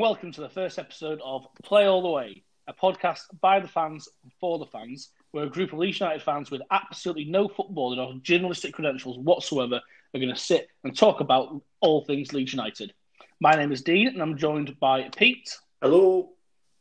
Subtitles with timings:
[0.00, 3.68] and welcome to the first episode of Play All the Way, a podcast by the
[3.68, 4.08] fans
[4.40, 8.18] for the fans, where a group of Leeds United fans with absolutely no footballing or
[8.22, 12.94] journalistic credentials whatsoever are going to sit and talk about all things Leeds United.
[13.40, 15.58] My name is Dean, and I'm joined by Pete.
[15.82, 16.30] Hello.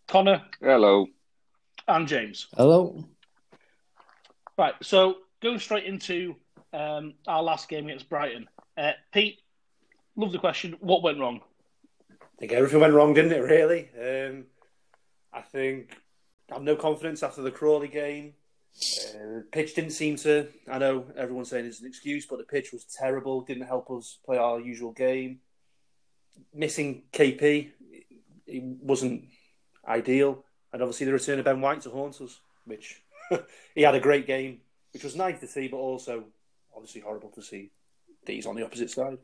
[0.08, 0.42] Connor.
[0.62, 1.08] Hello.
[1.90, 2.48] And James.
[2.56, 3.04] Hello.
[4.58, 6.38] Right, so going straight into
[6.72, 8.48] um, our last game against Brighton.
[8.78, 9.42] Uh, Pete,
[10.16, 10.78] love the question.
[10.80, 11.42] What went wrong?
[12.40, 13.42] I think everything went wrong, didn't it?
[13.42, 13.90] Really.
[14.00, 14.46] Um,
[15.34, 15.94] I think
[16.50, 18.36] I have no confidence after the Crawley game.
[19.14, 20.48] Uh, pitch didn't seem to.
[20.72, 23.42] I know everyone's saying it's an excuse, but the pitch was terrible.
[23.42, 25.40] Didn't help us play our usual game.
[26.54, 27.72] Missing KP,
[28.48, 29.26] it wasn't
[29.86, 33.02] ideal, and obviously the return of Ben White to haunt us, which
[33.76, 34.62] he had a great game,
[34.94, 36.24] which was nice to see, but also
[36.74, 37.72] obviously horrible to see
[38.26, 39.18] that he's on the opposite side.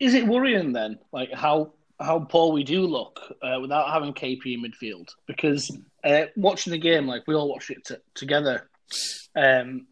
[0.00, 4.54] Is it worrying then, like how how poor we do look uh, without having KP
[4.54, 5.08] in midfield?
[5.26, 8.68] Because uh, watching the game, like we all watched it t- together
[9.36, 9.86] um,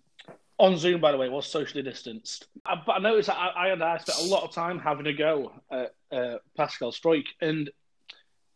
[0.59, 2.49] on Zoom, by the way, it was socially distanced.
[2.67, 5.13] I, but I noticed I, I and I spent a lot of time having a
[5.13, 7.71] go at uh, Pascal Struijk, and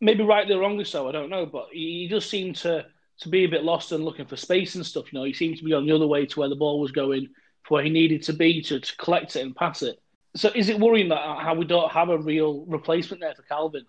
[0.00, 2.86] maybe rightly or wrongly so, I don't know, but he, he just seemed to
[3.18, 5.12] to be a bit lost and looking for space and stuff.
[5.12, 6.90] You know, he seemed to be on the other way to where the ball was
[6.90, 7.28] going,
[7.62, 10.01] for where he needed to be to, to collect it and pass it.
[10.34, 13.42] So is it worrying that uh, how we don't have a real replacement there for
[13.42, 13.84] Kalvin?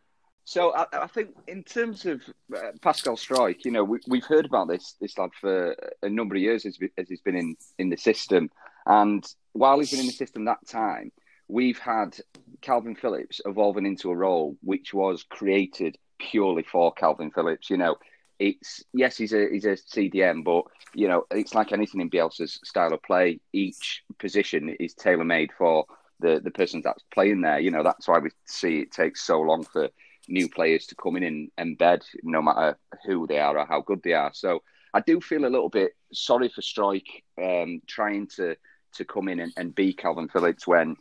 [0.45, 2.22] So I, I think in terms of
[2.55, 6.36] uh, Pascal Struijk, you know, we, have heard about this this lad for a number
[6.36, 8.49] of years as, as he's been in in the system,
[8.86, 11.11] and while he's been in the system that time,
[11.47, 12.19] we've had
[12.61, 17.69] Kalvin Phillips evolving into a role which was created purely for Kalvin Phillips.
[17.69, 17.95] You know,
[18.38, 22.59] it's yes, he's a he's a CDM, but you know, it's like anything in Bielsa's
[22.66, 23.39] style of play.
[23.53, 25.86] Each position is tailor made for
[26.24, 27.60] the the person that's playing there.
[27.60, 29.89] You know, that's why we see it takes so long for
[30.28, 34.02] new players to come in and embed, no matter who they are or how good
[34.04, 34.32] they are.
[34.33, 34.64] So
[34.94, 38.56] I do feel a little bit sorry for Struijk um, trying to
[38.94, 40.95] to come in and, and be Kalvin Phillips when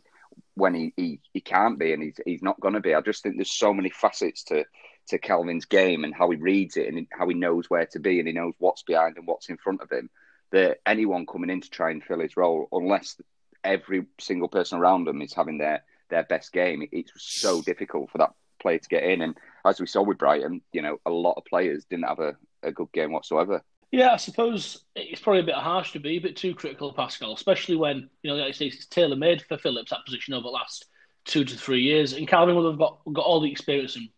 [0.55, 2.93] when he, he, he can't be and he's he's not going to be.
[2.93, 4.65] I just think there's so many facets to
[5.07, 8.19] to Kalvin's game and how he reads it and how he knows where to be
[8.19, 10.09] and he knows what's behind and what's in front of him.
[10.51, 13.19] That anyone coming in to try and fill his role, unless
[13.63, 16.87] every single person around them is having their their best game.
[16.91, 20.61] It's so difficult for that player to get in, and as we saw with Brighton,
[20.71, 23.61] you know, a lot of players didn't have a, a good game whatsoever.
[23.91, 26.95] Yeah, I suppose it's probably a bit harsh to be a bit too critical of
[26.95, 30.05] Pascal, especially when you know, like I say, it's tailor made for Phillips at that
[30.05, 30.85] position over the last
[31.25, 34.09] two to three years, and Kalvin will have got got all the experience and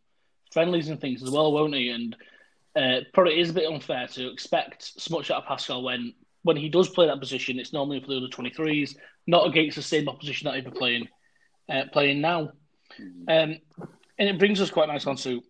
[0.51, 1.89] friendlies and things as well, won't he?
[1.89, 2.15] And
[2.75, 6.13] uh, probably is a bit unfair to expect so much out of Pascal when
[6.43, 8.95] when he does play that position, it's normally for the other 23s,
[9.27, 11.07] not against the same opposition that he's playing
[11.69, 12.51] uh, playing now.
[12.99, 13.23] Mm-hmm.
[13.27, 13.57] Um,
[14.17, 15.41] and it brings us quite nice on to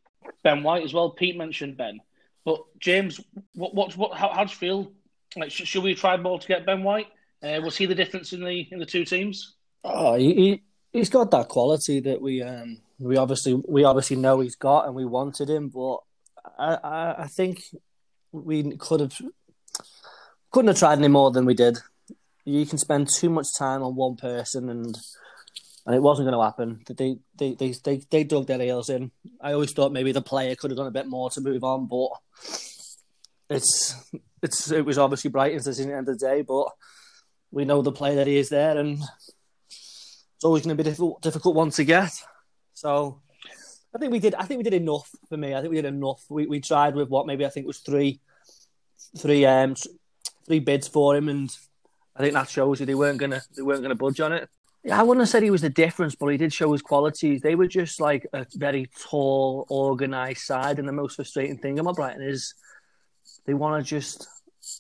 [0.44, 1.12] Ben White as well.
[1.12, 2.00] Pete mentioned Ben,
[2.44, 3.20] but James,
[3.54, 4.92] what what, what how, how do you feel?
[5.36, 7.08] Like, sh- should we try more to get Ben White?
[7.44, 9.56] Uh, was he the difference in the in the two teams?
[9.84, 14.40] Oh, he, he has got that quality that we um we obviously we obviously know
[14.40, 15.98] he's got, and we wanted him, but
[16.58, 17.64] I I, I think
[18.32, 19.22] we could have
[20.52, 21.78] couldn't have tried any more than we did.
[22.46, 24.96] You can spend too much time on one person, and
[25.86, 26.82] and it wasn't going to happen.
[26.88, 29.12] They they they they they dug their heels in.
[29.42, 31.88] I always thought maybe the player could have done a bit more to move on,
[31.88, 32.10] but
[33.50, 33.96] it's
[34.42, 36.42] it's it was obviously Brighton's decision at the end of the day.
[36.42, 36.68] But
[37.52, 39.00] we know the player that he is there, and
[39.70, 42.12] it's always going to be difficult difficult one to get.
[42.74, 43.22] So
[43.96, 44.36] I think we did.
[44.36, 45.54] I think we did enough for me.
[45.54, 46.24] I think we did enough.
[46.30, 48.20] We we tried with what maybe I think was three
[49.18, 49.76] three um
[50.46, 51.56] three bids for him, and
[52.16, 54.50] I think that shows you they weren't gonna they weren't gonna budge on it.
[54.84, 57.42] Yeah, I wouldn't have said he was the difference, but he did show his qualities.
[57.42, 61.96] They were just like a very tall, organised side, and the most frustrating thing about
[61.96, 62.54] Brighton is
[63.46, 64.28] they want to just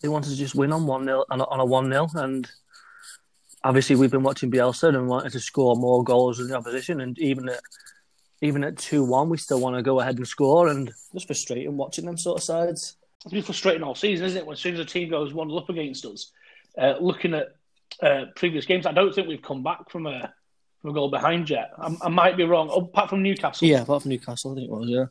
[0.02, 2.50] they wanted to just win on one 0 on a one 0 and
[3.64, 7.18] obviously we've been watching Bielsa and wanted to score more goals than the opposition, and
[7.20, 7.60] even at
[8.42, 11.76] even at two one, we still want to go ahead and score, and it's frustrating
[11.76, 12.96] watching them sort of sides
[13.26, 14.46] it's been frustrating all season, isn't it?
[14.46, 16.32] When as soon as a team goes one up against us,
[16.78, 17.48] uh, looking at
[18.02, 20.34] uh, previous games, I don't think we've come back from a
[20.82, 21.72] from a goal behind yet.
[21.78, 22.70] I, I might be wrong.
[22.72, 24.90] Oh, apart from Newcastle, yeah, apart from Newcastle, I think it was.
[24.90, 25.06] Yeah,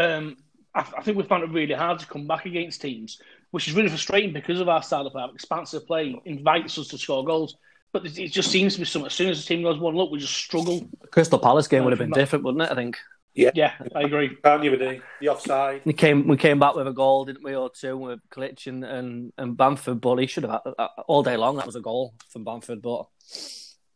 [0.00, 0.36] um,
[0.74, 3.20] I, I, think we found it really hard to come back against teams,
[3.50, 5.22] which is really frustrating because of our style of play.
[5.22, 7.56] Our expansive play invites us to score goals.
[7.92, 9.06] But it just seems to be something.
[9.06, 10.86] As soon as the team goes one look, we just struggle.
[11.00, 12.70] The Crystal Palace game would have been different, wouldn't it?
[12.70, 12.96] I think.
[13.34, 14.36] Yeah, yeah, I agree.
[14.42, 15.82] Can't you the, the offside?
[15.84, 18.84] We came we came back with a goal, didn't we, or two with Klich and,
[18.84, 20.00] and, and Bamford.
[20.00, 21.56] But he should have had, uh, all day long.
[21.56, 23.06] That was a goal from Bamford, but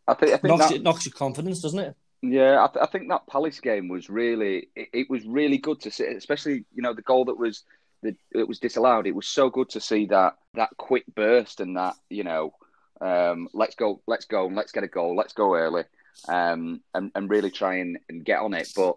[0.06, 1.96] I think I think knocks, that, it knocks your confidence, doesn't it?
[2.22, 5.80] Yeah, I, th- I think that Palace game was really it, it, was really good
[5.82, 7.64] to see, especially you know the goal that was
[8.02, 9.06] that it was disallowed.
[9.06, 12.54] It was so good to see that that quick burst and that you know
[13.00, 15.84] um, let's go, let's go, and let's get a goal, let's go early,
[16.28, 18.72] um, and and really try and, and get on it.
[18.74, 18.96] But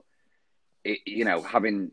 [0.87, 1.91] it, you know, having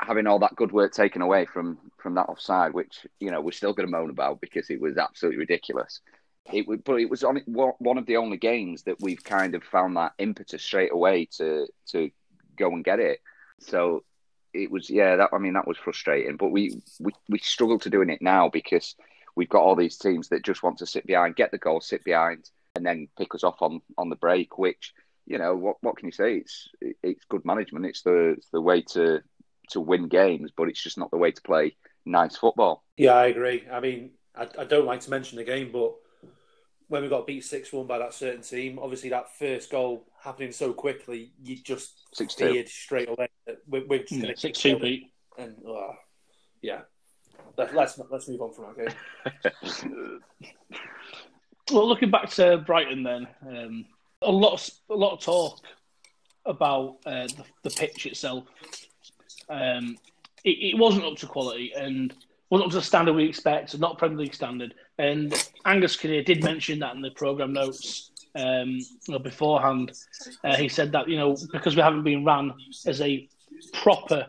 [0.00, 3.52] having all that good work taken away from from that offside, which you know we're
[3.52, 6.00] still going to moan about because it was absolutely ridiculous.
[6.52, 9.62] It would, but it was on one of the only games that we've kind of
[9.64, 12.10] found that impetus straight away to to
[12.56, 13.20] go and get it.
[13.60, 14.04] So
[14.52, 15.16] it was, yeah.
[15.16, 16.36] That I mean, that was frustrating.
[16.36, 18.96] But we we we struggle to doing it now because
[19.36, 22.04] we've got all these teams that just want to sit behind, get the goal, sit
[22.04, 24.58] behind, and then pick us off on on the break.
[24.58, 24.92] Which
[25.26, 26.36] you know, what what can you say?
[26.36, 26.68] It's
[27.02, 27.86] it's good management.
[27.86, 29.22] It's the it's the way to
[29.70, 32.84] to win games, but it's just not the way to play nice football.
[32.96, 33.64] Yeah, I agree.
[33.70, 35.94] I mean, I, I don't like to mention the game, but
[36.88, 40.52] when we got beat six one by that certain team, obviously that first goal happening
[40.52, 44.58] so quickly, you just six feared straight away that we're, we're just going to six
[44.60, 45.10] two beat.
[45.38, 45.92] and uh,
[46.60, 46.82] yeah.
[47.56, 48.86] Let, let's let's move on from that
[49.72, 50.20] game.
[51.72, 53.86] Well, looking back to Brighton, then um,
[54.24, 55.60] a lot of a lot of talk
[56.46, 58.44] about uh, the, the pitch itself.
[59.48, 59.96] Um,
[60.44, 62.14] it, it wasn't up to quality and
[62.50, 64.74] wasn't up to the standard we expect, not Premier League standard.
[64.98, 65.34] And
[65.64, 68.80] Angus Kinnear did mention that in the program notes um,
[69.22, 69.92] beforehand.
[70.42, 72.52] Uh, he said that you know because we haven't been ran
[72.86, 73.28] as a
[73.72, 74.26] proper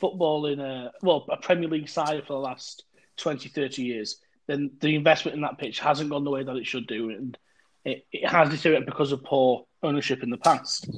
[0.00, 2.84] football in a well a Premier League side for the last
[3.18, 6.66] 20, 30 years, then the investment in that pitch hasn't gone the way that it
[6.66, 7.38] should do, and
[7.84, 10.88] it, it has deteriorated because of poor ownership in the past.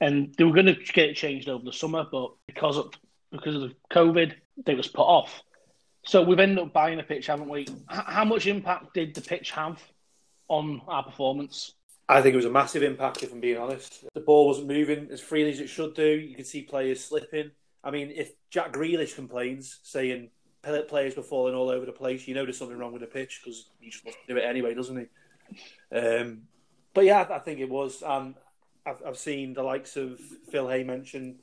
[0.00, 2.92] And they were going to get it changed over the summer, but because of
[3.32, 4.34] because of the COVID,
[4.64, 5.42] they was put off.
[6.04, 7.62] So we've ended up buying a pitch, haven't we?
[7.62, 9.82] H- how much impact did the pitch have
[10.48, 11.72] on our performance?
[12.08, 14.04] I think it was a massive impact, if I'm being honest.
[14.14, 16.06] The ball wasn't moving as freely as it should do.
[16.06, 17.50] You could see players slipping.
[17.82, 20.30] I mean, if Jack Grealish complains, saying
[20.88, 23.40] players were falling all over the place, you know there's something wrong with the pitch
[23.42, 25.06] because he just wants to do it anyway, doesn't he?
[25.92, 26.42] Um,
[26.94, 28.02] but yeah, I think it was.
[28.02, 28.34] Um,
[28.86, 30.18] I've, I've seen the likes of
[30.50, 31.38] Phil Hay mention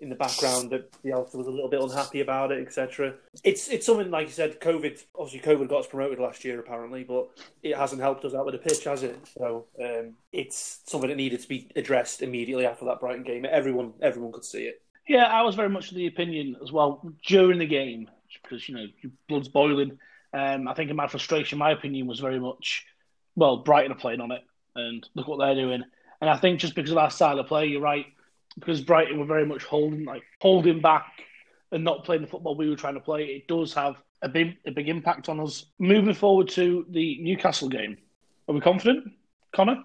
[0.00, 3.14] in the background that Bielsa was a little bit unhappy about it, etc.
[3.44, 4.60] It's it's something like you said.
[4.60, 7.28] COVID, obviously, COVID got us promoted last year apparently, but
[7.62, 9.18] it hasn't helped us out with the pitch, has it?
[9.38, 13.44] So um, it's something that needed to be addressed immediately after that Brighton game.
[13.44, 14.82] Everyone everyone could see it.
[15.06, 18.08] Yeah, I was very much of the opinion as well during the game
[18.42, 19.98] because you know your blood's boiling.
[20.32, 22.86] Um, I think in my frustration, my opinion was very much,
[23.40, 24.42] well, Brighton are playing on it,
[24.76, 25.82] and look what they're doing.
[26.20, 28.04] And I think just because of our style of play, you're right,
[28.54, 31.06] because Brighton were very much holding like holding back
[31.72, 33.24] and not playing the football we were trying to play.
[33.24, 35.64] It does have a big a big impact on us.
[35.78, 37.96] Moving forward to the Newcastle game,
[38.46, 39.10] are we confident,
[39.52, 39.82] Connor?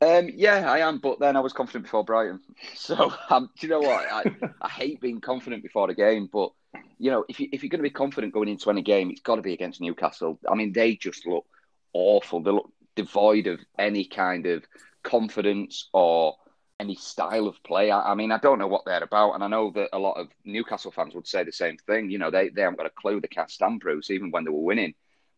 [0.00, 2.40] Um, yeah, I am, but then I was confident before Brighton.
[2.76, 4.06] So, um, do you know what?
[4.08, 4.24] I,
[4.60, 6.52] I hate being confident before the game, but
[6.98, 9.20] you know, if you if you're going to be confident going into any game, it's
[9.20, 10.38] got to be against Newcastle.
[10.48, 11.44] I mean, they just look
[11.92, 12.42] awful.
[12.42, 14.64] They look devoid of any kind of
[15.02, 16.36] confidence or
[16.80, 17.90] any style of play.
[17.90, 20.18] I, I, mean, I don't know what they're about, and I know that a lot
[20.18, 22.10] of Newcastle fans would say the same thing.
[22.10, 23.20] You know, they they haven't got a clue.
[23.20, 24.94] They can't stand Bruce, even when they were winning.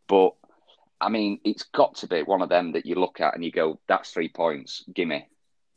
[0.08, 0.34] But
[1.00, 3.52] I mean, it's got to be one of them that you look at and you
[3.52, 5.28] go, "That's three points, gimme."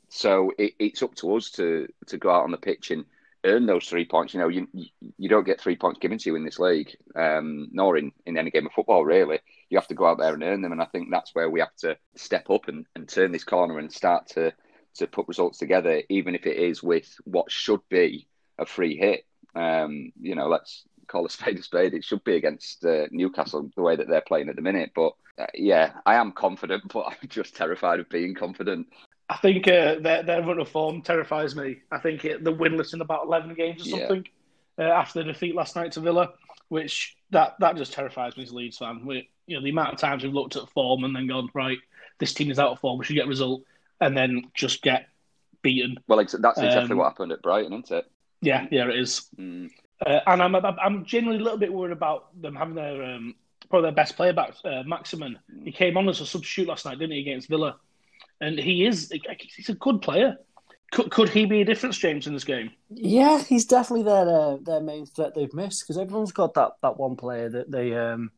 [0.10, 3.06] So it, it's up to us to to go out on the pitch and
[3.48, 4.34] earn those three points.
[4.34, 4.68] You know, you
[5.18, 8.38] you don't get three points given to you in this league, um, nor in, in
[8.38, 9.40] any game of football, really.
[9.70, 11.60] You have to go out there and earn them, and I think that's where we
[11.60, 14.54] have to step up and, and turn this corner and start to
[14.96, 18.28] to put results together, even if it is with what should be
[18.58, 19.26] a free hit.
[19.56, 21.94] Um, you know, let's call a spade a spade.
[21.94, 24.92] It should be against uh, Newcastle the way that they're playing at the minute.
[24.96, 28.88] But uh, yeah, I am confident, but I'm just terrified of being confident.
[29.30, 31.80] I think uh, their their run of form terrifies me.
[31.92, 34.26] I think it, they're winless in about eleven games or something
[34.78, 34.88] yeah.
[34.88, 36.34] uh, after the defeat last night to Villa,
[36.70, 39.06] which that that just terrifies me as a Leeds fan.
[39.06, 41.80] We, you know, the amount of times we've looked at form and then gone right,
[42.20, 43.64] this team is out of form, we should get a result,
[44.00, 45.10] and then just get
[45.62, 45.98] beaten.
[46.08, 48.06] Well, that's exactly um, what happened at Brighton, isn't it?
[48.42, 49.28] Yeah, yeah, it is.
[49.38, 49.72] Mm.
[50.06, 53.36] Uh, and I'm I'm genuinely a little bit worried about them having their um,
[53.70, 55.40] probably their best player back, uh, Maximin.
[55.64, 57.78] He came on as a substitute last night, didn't he, against Villa?
[58.42, 59.12] And he is
[59.56, 60.38] he's a good player.
[60.94, 62.72] Could, could he be a difference, James, in this game?
[62.90, 66.98] Yeah, he's definitely their uh, their main threat they've missed because everyone's got that, that
[66.98, 68.32] one player that they um,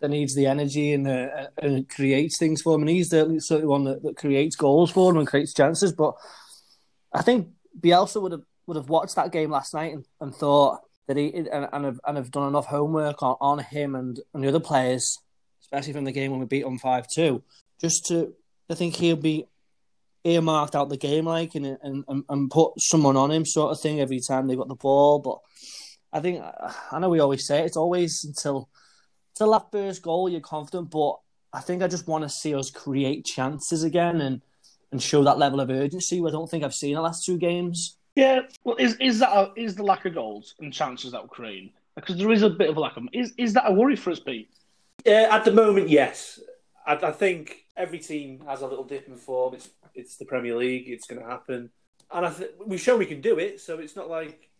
[0.00, 3.66] that needs the energy and uh, and creates things for him, and he's the certainly
[3.66, 5.92] one that, that creates goals for them and creates chances.
[5.92, 6.14] But
[7.12, 7.48] I think
[7.80, 11.32] Bielsa would have would have watched that game last night and, and thought that he
[11.34, 14.60] and, and have and have done enough homework on, on him and, and the other
[14.60, 15.18] players,
[15.62, 17.42] especially from the game when we beat them five two,
[17.80, 18.34] just to
[18.70, 19.46] I think he'll be
[20.24, 24.00] earmarked out the game like and, and and put someone on him sort of thing
[24.00, 25.18] every time they got the ball.
[25.18, 25.38] But
[26.12, 26.42] I think
[26.90, 28.68] I know we always say it, it's always until
[29.34, 31.16] until that first goal you're confident, but
[31.52, 34.40] I think I just want to see us create chances again and
[34.92, 36.22] and show that level of urgency.
[36.24, 37.98] I don't think I've seen the last two games.
[38.16, 41.28] Yeah, well, is is that a, is the lack of goals and chances that we're
[41.28, 43.96] creating because there is a bit of a lack of is is that a worry
[43.96, 44.48] for us, Pete?
[45.04, 46.40] Yeah, at the moment, yes.
[46.86, 49.54] I, I think every team has a little dip in form.
[49.54, 50.88] It's it's the Premier League.
[50.88, 51.70] It's going to happen,
[52.12, 53.60] and I th- we've shown we can do it.
[53.60, 54.50] So it's not like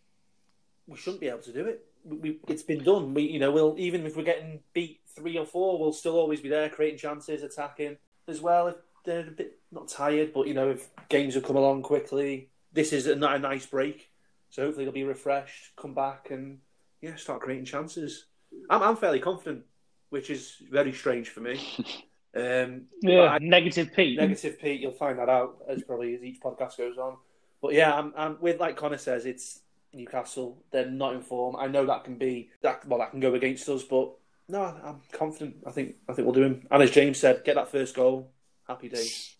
[0.87, 1.85] we shouldn't be able to do it.
[2.03, 3.13] We, it's been done.
[3.13, 6.41] We, you know, we'll even if we're getting beat three or four, we'll still always
[6.41, 8.67] be there, creating chances, attacking as well.
[8.67, 12.49] If they're a bit not tired, but you know, if games have come along quickly,
[12.73, 14.11] this is a, a nice break.
[14.49, 16.59] So hopefully they'll be refreshed, come back, and
[17.01, 18.25] yeah, start creating chances.
[18.69, 19.65] I'm, I'm fairly confident,
[20.09, 21.59] which is very strange for me.
[22.35, 24.19] Um, yeah, I, negative Pete.
[24.19, 24.81] Negative Pete.
[24.81, 27.17] You'll find that out as probably as each podcast goes on.
[27.61, 29.61] But yeah, I'm, I'm with like Connor says, it's
[29.93, 30.61] Newcastle.
[30.71, 31.55] They're not in form.
[31.55, 32.85] I know that can be that.
[32.87, 34.11] Well, that can go against us, but
[34.47, 35.57] no, I'm confident.
[35.65, 36.67] I think I think we'll do him.
[36.69, 38.31] And as James said, get that first goal.
[38.67, 39.35] Happy days.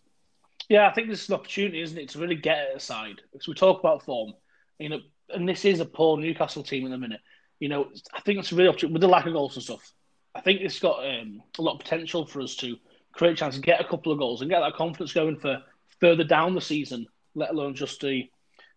[0.69, 3.21] Yeah, I think this is an opportunity, isn't it, to really get it aside.
[3.31, 4.33] Because we talk about form,
[4.79, 4.99] you know,
[5.29, 7.21] and this is a poor Newcastle team in the minute.
[7.59, 9.91] You know, I think it's a really opportunity with the lack of goals and stuff.
[10.33, 12.77] I think it's got um, a lot of potential for us to
[13.15, 15.61] create chances, get a couple of goals, and get that confidence going for
[15.99, 18.29] further down the season, let alone just the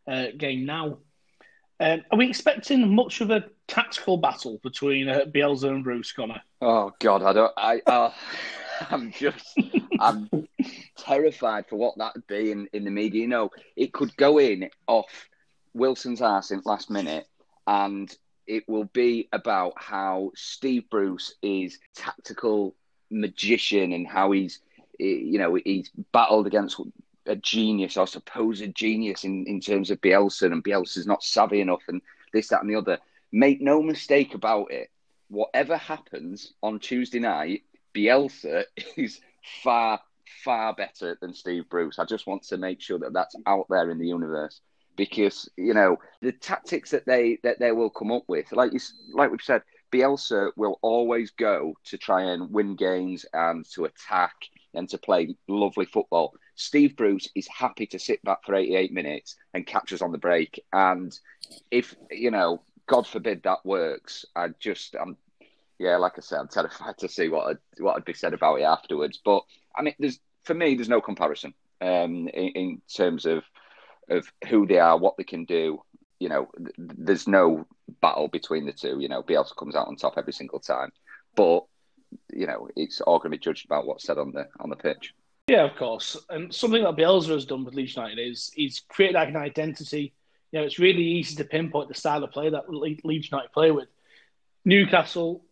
[0.07, 0.99] uh, game now.
[1.81, 6.41] Um, are we expecting much of a tactical battle between uh, Bielsa and Bruce Connor?
[6.61, 7.53] Oh God, I don't.
[7.57, 8.11] I uh,
[8.91, 9.59] I'm just
[10.01, 10.29] I'm
[10.97, 13.23] terrified for what that'd be in, in the media.
[13.23, 15.29] You know, it could go in off
[15.75, 17.29] Wilson's ass in last minute,
[17.67, 18.13] and
[18.47, 22.75] it will be about how Steve Bruce is tactical
[23.11, 24.61] magician and how he's
[25.01, 26.81] eh, you know he's battled against
[27.29, 31.83] a genius or supposed genius in, in terms of Bielsa, and Bielsa's not savvy enough,
[31.89, 32.01] and
[32.33, 32.99] this, that, and the other.
[33.31, 34.91] Make no mistake about it.
[35.29, 37.63] Whatever happens on Tuesday night,
[37.95, 38.65] Bielsa
[38.97, 39.21] is
[39.63, 40.01] far,
[40.43, 41.99] far better than Steve Bruce.
[41.99, 44.61] I just want to make sure that that's out there in the universe
[44.97, 48.81] because you know the tactics that they that they will come up with, like you,
[49.13, 54.35] like we've said, Bielsa will always go to try and win games and to attack
[54.75, 56.35] and to play lovely football.
[56.55, 60.19] Steve Bruce is happy to sit back for 88 minutes and catch us on the
[60.19, 60.63] break.
[60.73, 61.19] And
[61.71, 65.17] if, you know, God forbid that works, I just, I'm,
[65.79, 68.61] yeah, like I said, I'm terrified to see what I'd, what would be said about
[68.61, 69.21] it afterwards.
[69.25, 69.43] But
[69.77, 73.45] I mean, there's for me, there's no comparison um, in, in terms of
[74.09, 75.83] of who they are, what they can do.
[76.19, 77.67] You know, th- there's no
[78.01, 79.01] battle between the two.
[79.01, 80.93] You know, Bielsa comes out on top every single time,
[81.35, 81.65] but
[82.33, 84.77] you know, it's all going to be judged about what's said on the on the
[84.77, 85.15] pitch.
[85.49, 86.17] Yeah, of course.
[86.29, 90.13] And something that Bielsa has done with Leeds United is he's created like an identity.
[90.53, 93.71] You know, it's really easy to pinpoint the style of play that Leeds United play
[93.71, 93.89] with.
[94.65, 95.45] Newcastle,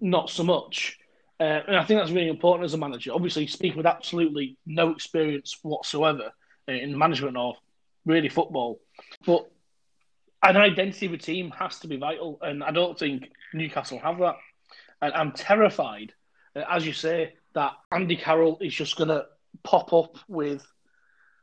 [0.00, 0.98] not so much.
[1.38, 3.12] Uh, and I think that's really important as a manager.
[3.12, 6.32] Obviously, speaking with absolutely no experience whatsoever
[6.68, 7.56] in management or
[8.06, 8.80] really football,
[9.26, 9.50] but
[10.42, 14.18] an identity of a team has to be vital, and I don't think Newcastle have
[14.18, 14.36] that.
[15.00, 16.12] And I'm terrified,
[16.56, 19.26] uh, as you say, that Andy Carroll is just going to
[19.62, 20.66] pop up with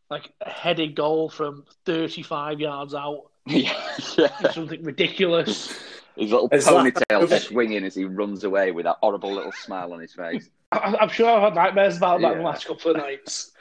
[0.10, 3.30] like a headed goal from 35 yards out.
[3.46, 3.74] yeah,
[4.18, 4.52] yeah.
[4.52, 5.68] Something ridiculous.
[6.16, 9.94] His little it's ponytail like, swinging as he runs away with that horrible little smile
[9.94, 10.50] on his face.
[10.72, 12.38] I, am sure I've had nightmares about that yeah.
[12.38, 13.52] the last couple of nights.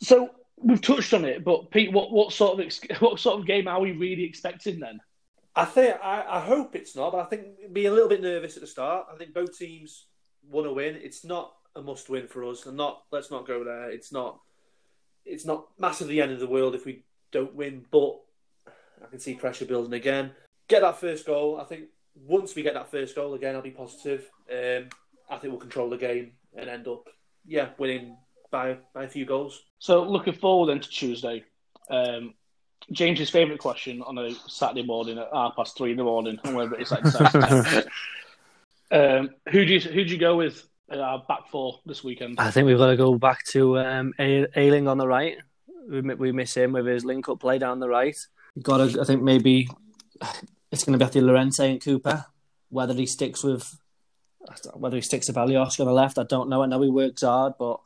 [0.00, 0.30] So
[0.62, 3.80] we've touched on it, but Pete, what, what sort of what sort of game are
[3.80, 5.00] we really expecting then?
[5.54, 8.56] I think I, I hope it's not, but I think be a little bit nervous
[8.56, 9.06] at the start.
[9.12, 10.06] I think both teams
[10.48, 10.96] want to win.
[10.96, 13.90] It's not a must win for us, and not let's not go there.
[13.90, 14.40] It's not
[15.24, 18.18] it's not massively the end of the world if we don't win, but
[19.02, 20.32] I can see pressure building again.
[20.68, 21.60] Get that first goal.
[21.60, 24.30] I think once we get that first goal again, I'll be positive.
[24.50, 24.88] Um,
[25.30, 27.08] I think we'll control the game and end up,
[27.46, 28.16] yeah, winning
[28.50, 29.62] by by a few goals.
[29.78, 31.44] So looking forward then to Tuesday.
[31.90, 32.34] Um,
[32.92, 36.76] James's favourite question on a Saturday morning at half past three in the morning, whatever
[36.76, 37.04] it's like.
[38.90, 42.40] um, who do you who do you go with uh, back four this weekend?
[42.40, 45.36] I think we've got to go back to um, Ayling on the right.
[45.88, 48.16] We, we miss him with his link up play down the right.
[48.62, 49.68] got to, I think maybe
[50.70, 52.24] it's going to be at the Llorente and Cooper.
[52.70, 53.78] Whether he sticks with
[54.74, 56.62] whether he sticks with Alioski on the left, I don't know.
[56.62, 57.80] I know he works hard, but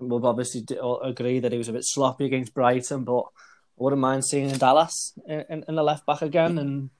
[0.00, 0.64] we'll obviously
[1.02, 3.04] agree that he was a bit sloppy against Brighton.
[3.04, 6.90] But I wouldn't mind seeing Dallas in, in the left back again and,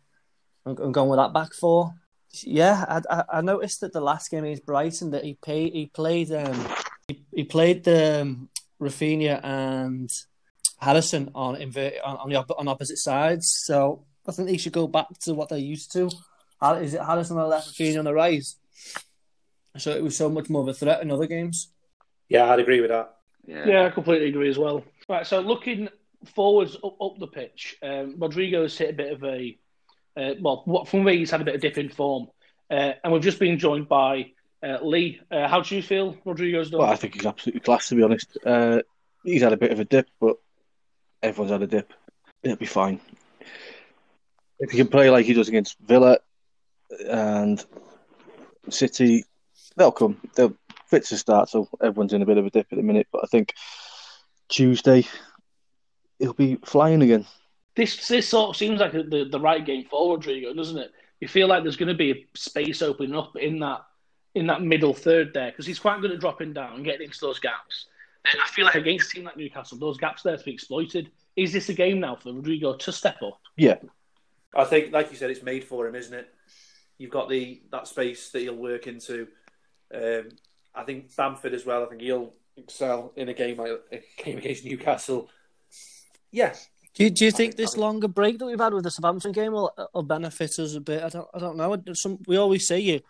[0.64, 1.94] and going with that back four.
[2.44, 6.30] Yeah, I, I noticed that the last game against Brighton that he played he played
[6.30, 6.68] um,
[7.08, 8.48] he, he played the um,
[8.80, 10.10] Raphinha and
[10.78, 13.52] Harrison on on on, the op- on opposite sides.
[13.64, 16.08] So I think they should go back to what they're used to.
[16.62, 18.44] Is it Harrison on the left, Raphinha on the right?
[19.76, 21.72] So it was so much more of a threat in other games.
[22.30, 23.16] Yeah, I'd agree with that.
[23.46, 23.66] Yeah.
[23.66, 24.84] Yeah, I completely agree as well.
[25.08, 25.88] Right, so looking
[26.34, 29.58] forwards up, up the pitch, um, Rodrigo's hit a bit of a
[30.16, 32.28] uh, well, what from me he's had a bit of dip in form,
[32.70, 34.32] uh, and we've just been joined by
[34.62, 35.20] uh, Lee.
[35.30, 36.80] Uh, how do you feel Rodrigo's done?
[36.80, 38.36] Well, I think he's absolutely class, to be honest.
[38.44, 38.82] Uh,
[39.24, 40.36] he's had a bit of a dip, but
[41.22, 41.92] everyone's had a dip.
[42.42, 43.00] It'll be fine.
[44.58, 46.18] If he can play like he does against Villa
[47.08, 47.64] and
[48.68, 49.24] City,
[49.76, 50.20] they'll come.
[50.34, 50.56] They'll
[50.90, 53.08] fit to start, so everyone's in a bit of a dip at the minute.
[53.12, 53.54] But I think
[54.48, 55.06] Tuesday
[56.18, 57.26] he'll be flying again.
[57.76, 60.92] This this sort of seems like the, the right game for Rodrigo, doesn't it?
[61.20, 63.80] You feel like there's going to be a space opening up in that
[64.34, 67.18] in that middle third there because he's quite good at dropping down and getting into
[67.20, 67.86] those gaps.
[68.30, 71.10] And I feel like against a team like Newcastle, those gaps there to be exploited.
[71.36, 73.40] Is this a game now for Rodrigo to step up?
[73.56, 73.76] Yeah,
[74.54, 76.28] I think, like you said, it's made for him, isn't it?
[76.98, 79.28] You've got the that space that he'll work into.
[79.94, 80.28] Um,
[80.74, 81.84] I think Bamford as well.
[81.84, 85.28] I think he'll excel in a game like a game against Newcastle.
[86.30, 86.68] Yes.
[86.94, 89.52] Do you, do you think this longer break that we've had with the Southampton game
[89.52, 91.02] will, will benefit us a bit?
[91.02, 91.76] I don't I don't know.
[91.94, 93.00] Some, we always say you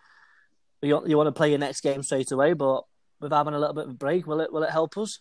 [0.81, 2.83] you you want to play your next game straight away, but
[3.19, 5.19] with having a little bit of a break, will it will it help us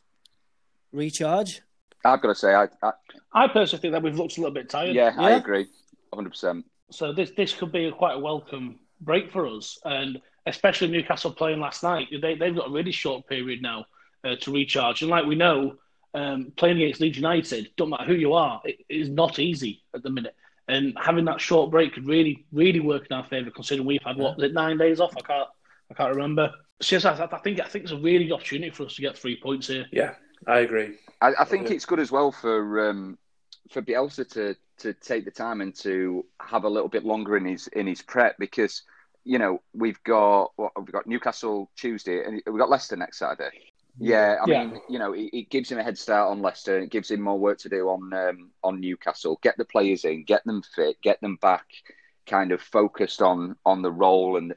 [0.92, 1.62] recharge?
[2.04, 2.92] I've got to say, I, I
[3.32, 4.94] I personally think that we've looked a little bit tired.
[4.94, 5.66] yeah, I agree,
[6.12, 6.64] hundred percent.
[6.90, 11.32] So this this could be a, quite a welcome break for us, and especially Newcastle
[11.32, 12.08] playing last night.
[12.10, 13.86] They they've got a really short period now
[14.24, 15.76] uh, to recharge, and like we know,
[16.14, 20.02] um, playing against Leeds United, don't matter who you are, it is not easy at
[20.02, 20.34] the minute.
[20.68, 24.16] And having that short break could really really work in our favour, considering we've had
[24.16, 25.14] what was it nine days off.
[25.16, 25.48] I can't
[25.90, 26.52] I can't remember.
[26.80, 29.02] So yes, I, I think I think it's a really good opportunity for us to
[29.02, 29.86] get three points here.
[29.92, 30.14] yeah,
[30.46, 30.96] I agree.
[31.20, 33.18] I, I think it's good as well for um,
[33.70, 37.44] for Bielsa to to take the time and to have a little bit longer in
[37.44, 38.82] his in his prep because
[39.24, 43.50] you know we've got what we've got Newcastle Tuesday and we've got Leicester next Saturday.
[43.98, 44.64] Yeah, I Yeah.
[44.64, 46.78] mean, you know, it, it gives him a head start on Leicester.
[46.78, 49.38] It gives him more work to do on um, on Newcastle.
[49.42, 51.66] Get the players in, get them fit, get them back,
[52.26, 54.36] kind of focused on on the role.
[54.36, 54.54] And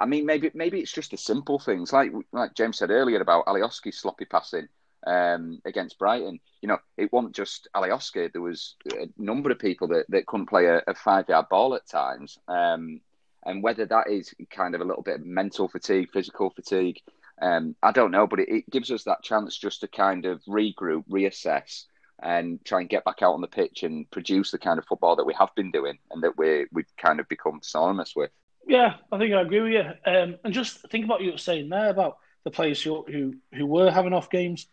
[0.00, 3.46] I mean, maybe maybe it's just the simple things, like like James said earlier about
[3.46, 4.68] Alioski's sloppy passing
[5.06, 6.38] um, against Brighton.
[6.62, 8.32] You know, it wasn't just Alioski.
[8.32, 11.74] There was a number of people that, that couldn't play a, a five yard ball
[11.74, 12.38] at times.
[12.48, 13.00] Um,
[13.46, 17.00] and whether that is kind of a little bit of mental fatigue, physical fatigue,
[17.40, 18.26] um, I don't know.
[18.26, 21.84] But it, it gives us that chance just to kind of regroup, reassess,
[22.22, 25.16] and try and get back out on the pitch and produce the kind of football
[25.16, 28.30] that we have been doing and that we we've kind of become synonymous with.
[28.66, 30.12] Yeah, I think I agree with you.
[30.12, 33.34] Um, and just think about what you were saying there about the players who who,
[33.54, 34.66] who were having off games.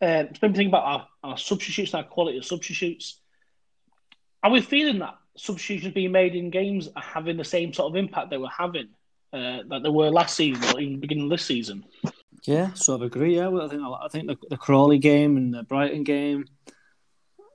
[0.00, 3.20] Um, it's made me think about our, our substitutes our quality of substitutes.
[4.42, 7.96] Are we feeling that substitutions being made in games are having the same sort of
[7.96, 8.88] impact they were having
[9.32, 11.84] uh, that they were last season or even beginning of this season?
[12.44, 13.36] Yeah, sort of agree.
[13.36, 16.46] Yeah, well, I think I think the, the Crawley game and the Brighton game,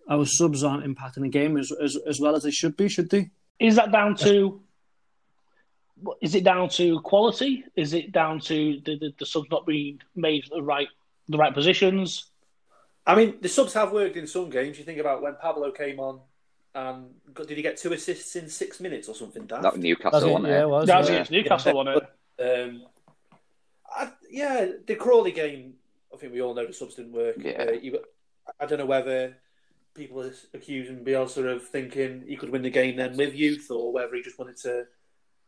[0.09, 2.89] our subs aren't impacting the game as, as as well as they should be.
[2.89, 3.31] Should they?
[3.59, 4.61] Is that down to?
[6.21, 7.63] Is it down to quality?
[7.75, 10.89] Is it down to the, the, the subs not being made the right
[11.29, 12.29] the right positions?
[13.05, 14.77] I mean, the subs have worked in some games.
[14.77, 16.21] You think about when Pablo came on,
[16.75, 19.45] and got, did he get two assists in six minutes or something?
[19.45, 19.61] Dan?
[19.61, 20.63] That was Newcastle, wasn't yeah, it?
[20.63, 20.87] it was.
[20.87, 21.15] That was yeah.
[21.15, 22.03] against Newcastle, wasn't
[22.39, 22.43] it?
[22.43, 22.83] Um,
[23.95, 25.75] I, yeah, the Crawley game.
[26.13, 27.35] I think we all know the subs didn't work.
[27.39, 27.65] Yeah.
[27.67, 27.99] Uh, you,
[28.59, 29.37] I don't know whether
[29.93, 33.91] people are accusing Bielsa of thinking he could win the game then with youth, or
[33.91, 34.85] whether he just wanted to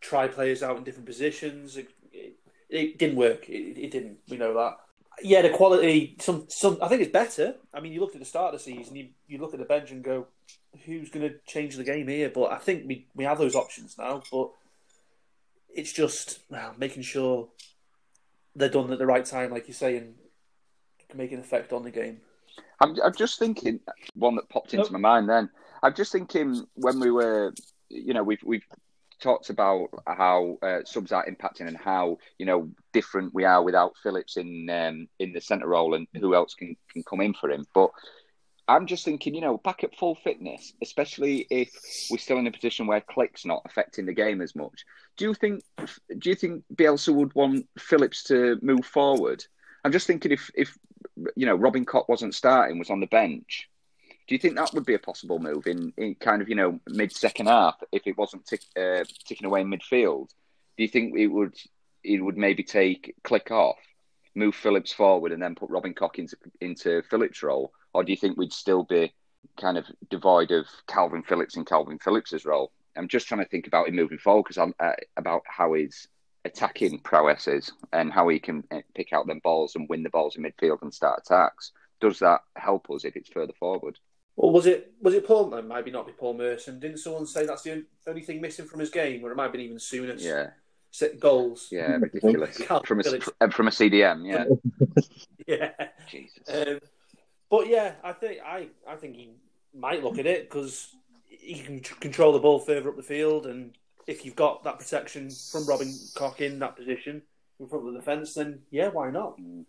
[0.02, 1.78] try players out in different positions.
[1.78, 2.38] It, it,
[2.70, 3.50] it didn't work.
[3.50, 4.20] It, it didn't.
[4.30, 4.78] We know that.
[5.22, 6.18] Yeah, the quality.
[6.20, 6.78] Some, some.
[6.82, 7.56] I think it's better.
[7.74, 8.96] I mean, you look at the start of the season.
[8.96, 10.28] You, you look at the bench and go,
[10.86, 13.98] "Who's going to change the game here?" But I think we we have those options
[13.98, 14.24] now.
[14.32, 14.52] But
[15.74, 17.50] it's just well, making sure
[18.56, 20.16] they're done at the right time, like you say, and
[21.08, 22.22] can make an effect on the game.
[22.80, 23.80] I'm, I'm just thinking
[24.16, 25.30] one that popped into my mind.
[25.30, 25.50] Then
[25.84, 27.54] I'm just thinking when we were,
[27.90, 28.66] you know, we've we've
[29.22, 33.94] talked about how uh, subs are impacting and how you know different we are without
[34.04, 37.50] Phillips in um, in the centre role and who else can can come in for
[37.50, 37.66] him.
[37.74, 37.92] But
[38.68, 41.70] I'm just thinking, you know, back at full fitness, especially if
[42.10, 44.86] we're still in a position where Klich's not affecting the game as much.
[45.18, 45.64] Do you think?
[46.18, 49.44] Do you think Bielsa would want Phillips to move forward?
[49.84, 50.76] I'm just thinking if if
[51.36, 53.70] you know Robin Koch wasn't starting, was on the bench.
[54.28, 56.80] Do you think that would be a possible move in, in kind of you know
[56.88, 60.30] mid second half if it wasn't tick, uh, ticking away in midfield?
[60.78, 61.56] Do you think it would
[62.04, 63.78] it would maybe take Klich off
[64.36, 68.18] move Phillips forward and then put Robin Koch into into Phillips' role, or do you
[68.18, 69.14] think we'd still be
[69.58, 72.72] kind of devoid of Kalvin Phillips and Kalvin Phillips's role?
[72.98, 76.08] I'm just trying to think about him moving forward because I'm uh, about how his
[76.44, 80.10] attacking prowess is and how he can uh, pick out them balls and win the
[80.10, 81.72] balls in midfield and start attacks.
[82.02, 83.98] Does that help us if it's further forward?
[84.38, 85.50] Or was it was it Paul?
[85.50, 86.80] No, maybe not be Paul Merson.
[86.80, 89.54] Didn't someone say that's the only thing missing from his game, or it might have
[89.54, 90.14] been even sooner?
[90.16, 90.48] Yeah,
[90.92, 91.70] set goals.
[91.72, 92.58] Yeah, ridiculous.
[92.84, 94.28] from a from a CDM.
[94.28, 94.46] Yeah,
[95.48, 95.88] yeah.
[96.08, 96.44] Jesus.
[96.50, 96.80] Um,
[97.50, 99.32] but yeah, I think I I think he
[99.74, 100.96] might look at it because
[101.28, 103.78] he can control the ball further up the field, and
[104.08, 107.22] if you've got that protection from Robin Koch in that position
[107.60, 109.40] in front of the defence, then yeah, why not?
[109.40, 109.66] Mm.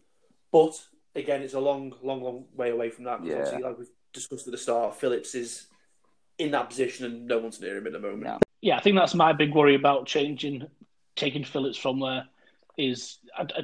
[0.52, 0.80] But
[1.14, 3.24] again, it's a long, long, long way away from that.
[3.24, 3.58] Yeah.
[3.58, 5.66] Like we've discussed at the start, Phillips is
[6.38, 8.24] in that position and no one's near him at the moment.
[8.24, 8.38] No.
[8.60, 10.66] Yeah, I think that's my big worry about changing,
[11.14, 12.26] taking Phillips from there.
[12.76, 13.18] Is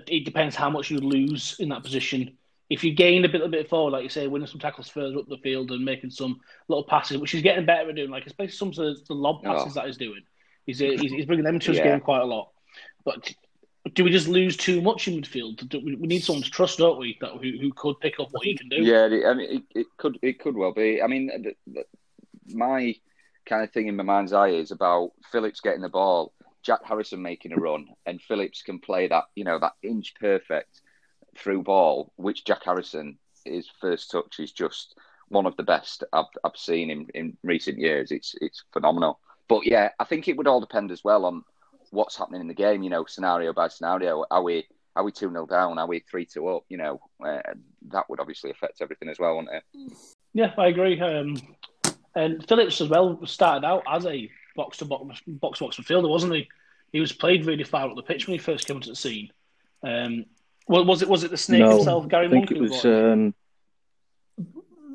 [0.06, 2.36] it depends how much you lose in that position.
[2.70, 5.18] If you gain a bit, a bit forward, like you say, winning some tackles further
[5.18, 8.26] up the field and making some little passes, which he's getting better at doing, like
[8.26, 9.52] especially some of the, the lob oh.
[9.52, 9.80] passes oh.
[9.80, 10.22] that he's doing,
[10.64, 11.84] he's, uh, he's, he's bringing them to his yeah.
[11.84, 12.50] game quite a lot.
[13.04, 13.34] But
[13.94, 15.72] do we just lose too much in midfield?
[15.84, 17.18] We need someone to trust, don't we?
[17.20, 18.76] That who, who could pick up what he can do.
[18.76, 21.02] Yeah, I mean, it, it could it could well be.
[21.02, 21.84] I mean, the, the,
[22.54, 22.94] my
[23.44, 27.22] kind of thing in my mind's eye is about Phillips getting the ball, Jack Harrison
[27.22, 30.81] making a run, and Phillips can play that you know that inch perfect
[31.36, 34.94] through ball, which Jack Harrison his first touch is just
[35.28, 38.10] one of the best I've, I've seen in, in recent years.
[38.10, 39.18] It's it's phenomenal.
[39.48, 41.42] But yeah, I think it would all depend as well on
[41.90, 42.82] what's happening in the game.
[42.82, 44.24] You know, scenario by scenario.
[44.30, 45.78] Are we are we two 0 down?
[45.78, 46.64] Are we three two up?
[46.68, 47.40] You know, uh,
[47.88, 49.92] that would obviously affect everything as well, wouldn't it?
[50.34, 51.00] Yeah, I agree.
[51.00, 51.36] Um,
[52.14, 56.08] and Phillips as well started out as a box to box box to box midfielder,
[56.08, 56.48] wasn't he?
[56.92, 59.30] He was played really far up the pitch when he first came into the scene.
[59.82, 60.26] Um,
[60.68, 62.58] well, was it was it the snake no, himself, Gary I think Monk?
[62.58, 63.34] It was, um,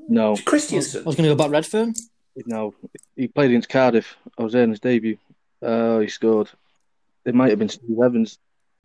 [0.07, 1.03] no, Christensen.
[1.03, 1.97] I was going to go back Redfearn.
[2.45, 2.73] No,
[3.15, 4.15] he played against Cardiff.
[4.37, 5.17] I was there in his debut.
[5.61, 6.49] Oh, he scored.
[7.25, 8.37] It might have been Steve Evans.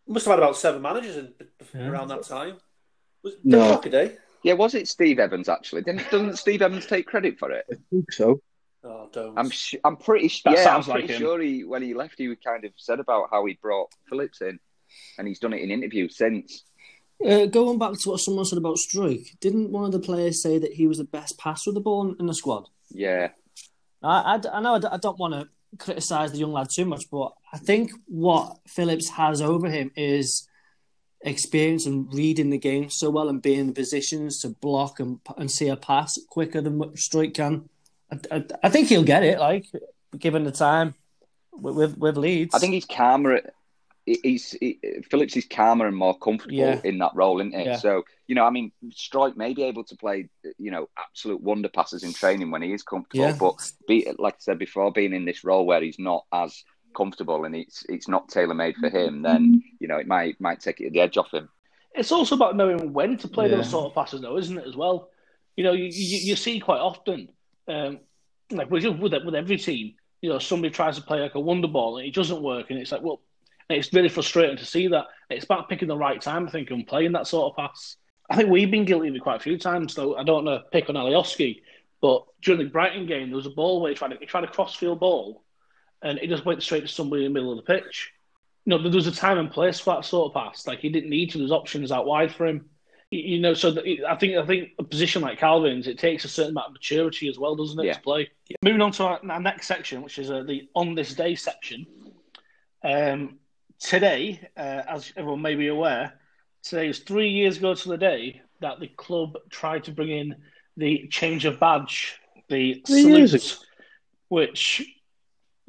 [0.06, 1.32] Must have had about seven managers in,
[1.74, 1.88] yeah.
[1.88, 2.56] around that time.
[3.22, 3.76] Was no.
[3.76, 4.16] Lockaday?
[4.42, 5.82] Yeah, was it Steve Evans actually?
[5.82, 7.64] Didn't, doesn't Steve Evans take credit for it?
[7.70, 8.40] I think so.
[8.84, 9.38] Oh, don't.
[9.38, 12.18] I'm sh- I'm pretty that yeah, sounds I'm pretty like sure he when he left
[12.18, 14.58] he kind of said about how he brought Phillips in,
[15.18, 16.64] and he's done it in interviews since.
[17.24, 20.58] Uh, going back to what someone said about Struijk, didn't one of the players say
[20.58, 22.68] that he was the best passer of the ball in the squad?
[22.90, 23.28] Yeah.
[24.02, 27.32] I, I, I know I don't want to criticise the young lad too much, but
[27.52, 30.48] I think what Phillips has over him is
[31.24, 35.20] experience and reading the game so well and being in the positions to block and
[35.36, 37.68] and see a pass quicker than what Struijk can.
[38.10, 39.66] I, I, I, think he'll get it, like
[40.18, 40.94] given the time
[41.52, 42.54] with with, with Leeds.
[42.54, 43.40] I think he's calmer.
[44.04, 46.80] He's he, Phillips is calmer and more comfortable Yeah.
[46.82, 47.66] in that role, isn't he?
[47.66, 47.76] Yeah.
[47.76, 51.68] So you know, I mean, Struijk may be able to play, you know, absolute wonder
[51.68, 53.36] passes in training when he is comfortable, Yeah.
[53.38, 53.54] but
[53.86, 56.64] be like I said before, being in this role where he's not as
[56.96, 60.60] comfortable and it's it's not tailor made for him, then you know it might might
[60.60, 61.48] take it the edge off him.
[61.94, 63.56] It's also about knowing when to play Yeah.
[63.56, 64.66] those sort of passes, though, isn't it?
[64.66, 65.10] As well,
[65.56, 67.28] you know, you you, you see quite often,
[67.68, 68.00] um,
[68.50, 71.68] like with with with every team, you know, somebody tries to play like a wonder
[71.68, 73.20] ball and it doesn't work, and it's like, well,
[73.68, 75.06] and it's really frustrating to see that.
[75.30, 77.96] It's about picking the right time, I think, and playing that sort of pass.
[78.30, 80.16] I think we've been guilty of it quite a few times, though.
[80.16, 81.62] I don't want to pick on Alioski,
[82.00, 84.44] but during the Brighton game, there was a ball where he tried to, he tried
[84.44, 85.42] a crossfield ball,
[86.02, 88.10] and it just went straight to somebody in the middle of the pitch.
[88.64, 90.66] You know, there was a time and place for that sort of pass.
[90.66, 91.38] Like he didn't need to.
[91.38, 92.66] There's options out wide for him.
[93.10, 96.28] You know, so that, I think I think a position like Kalvin's, it takes a
[96.28, 97.92] certain amount of maturity as well, doesn't it, Yeah.
[97.94, 98.30] to play?
[98.62, 101.86] Moving on to our, our next section, which is uh, the on this day section.
[102.82, 103.38] Um,
[103.82, 106.14] today, uh, as everyone may be aware,
[106.62, 110.36] today is three years ago to the day that the club tried to bring in
[110.76, 112.18] the change of badge,
[112.48, 113.58] the Three salute,
[114.28, 114.86] which, you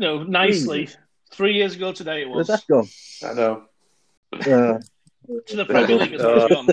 [0.06, 0.90] know, nicely,
[1.32, 2.64] three years ago today it Where's was.
[2.66, 2.88] that gone?
[3.30, 3.64] I know.
[4.34, 4.80] Uh,
[5.48, 6.68] To the Premier League as well, John.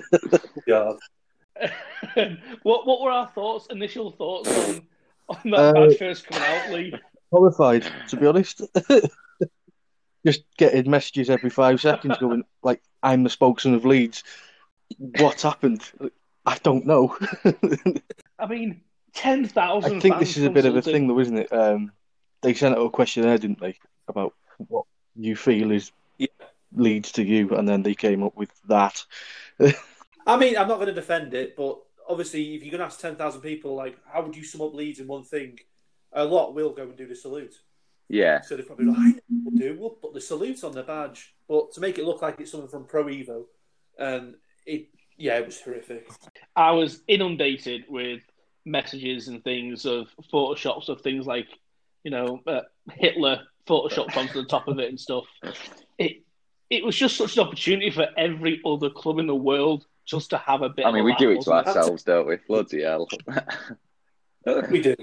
[0.67, 0.97] God.
[2.65, 4.83] what what were our thoughts, initial thoughts on,
[5.29, 6.93] on that Uh, badge first coming out, Lee?
[7.31, 8.63] horrified, to be honest.
[10.25, 14.23] Just getting messages every five seconds going, like, I'm the spokesman of Leeds.
[14.99, 15.83] What happened?
[16.45, 17.17] I don't know.
[18.39, 18.83] I mean,
[19.15, 19.97] ten thousand.
[19.97, 21.53] I think this is a bit of a thing, though, isn't it?
[21.53, 21.93] Um,
[22.43, 23.79] they sent out a questionnaire, didn't they,
[24.09, 24.35] about
[24.69, 26.29] what you feel is Yeah.
[26.75, 29.05] Leeds to you, and then they came up with that.
[30.27, 33.01] I mean, I'm not going to defend it, but obviously, if you're going to ask
[33.01, 35.59] 10,000 people, like, how would you sum up Leeds in one thing?
[36.13, 37.55] A lot will go and do the salute.
[38.11, 39.77] Yeah, So they're probably like, I know what we'll do.
[39.79, 41.33] We'll put the salute on the badge.
[41.49, 43.45] But to make it look like it's something from Pro Evo,
[43.99, 44.35] and
[44.67, 46.11] it, yeah, it was horrific.
[46.57, 48.23] I was inundated with
[48.65, 51.47] messages and things of photoshops of things like,
[52.03, 55.27] you know, uh, Hitler photoshopped onto the top of it and stuff.
[55.97, 56.23] It
[56.69, 60.39] it was just such an opportunity for every other club in the world just to
[60.39, 60.85] have a bit.
[60.87, 62.37] I mean, of we do it to wasn't ourselves, don't we?
[62.49, 63.09] Bloody hell.
[64.47, 64.97] We do.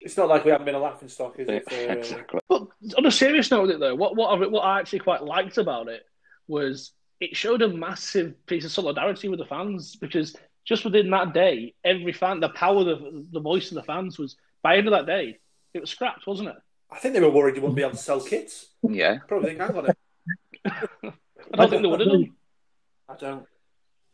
[0.00, 1.68] it's not like we haven't been a laughing stock, is it?
[1.68, 2.40] For, uh, exactly.
[2.48, 5.22] But on a serious note, with it though, what what I, what I actually quite
[5.22, 6.02] liked about it
[6.46, 11.32] was it showed a massive piece of solidarity with the fans because just within that
[11.32, 14.78] day, every fan, the power of the, the voice of the fans was by the
[14.78, 15.38] end of that day,
[15.74, 16.56] it was scrapped, wasn't it?
[16.90, 18.66] I think they were worried you wouldn't be able to sell kits.
[18.82, 19.18] Yeah.
[19.26, 19.96] Probably think, hang on it.
[20.66, 22.34] I don't think they would have done.
[23.08, 23.46] I don't.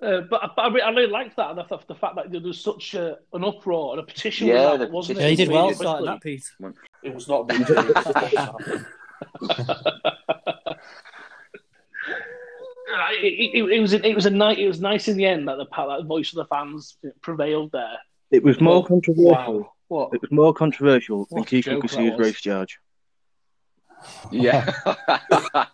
[0.01, 2.41] Uh, but, but I, re- I really liked that, and the, the fact that there
[2.41, 4.47] was such a, an uproar and a petition.
[4.47, 5.31] with Yeah, that, the wasn't Yeah, it?
[5.31, 6.45] he did well Really starting that, Pete.
[7.03, 7.57] It was not me.
[7.59, 8.47] It
[12.91, 14.59] Uh, It, it, it was it was a night.
[14.59, 17.99] It was nice in the end that the that voice of the fans prevailed there.
[18.31, 19.31] It was more controversial.
[19.61, 19.73] wow.
[19.89, 20.11] What?
[20.15, 22.19] It was more controversial than What a Keith joke that Lucas's was.
[22.19, 22.79] race charge.
[24.31, 24.73] Yeah.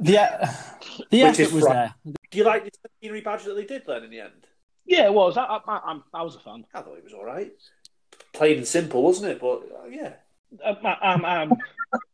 [0.00, 0.48] The,
[1.10, 1.94] the Which effort was fri- there.
[2.04, 4.46] Do you like the centenary badge that they did then in the end?
[4.86, 5.36] Yeah, it was.
[5.36, 6.64] I, I, I, I was a fan.
[6.74, 7.52] I thought it was all right.
[8.32, 9.40] Plain and simple, wasn't it?
[9.40, 10.14] But uh, yeah.
[10.64, 11.52] I'm, I'm, I'm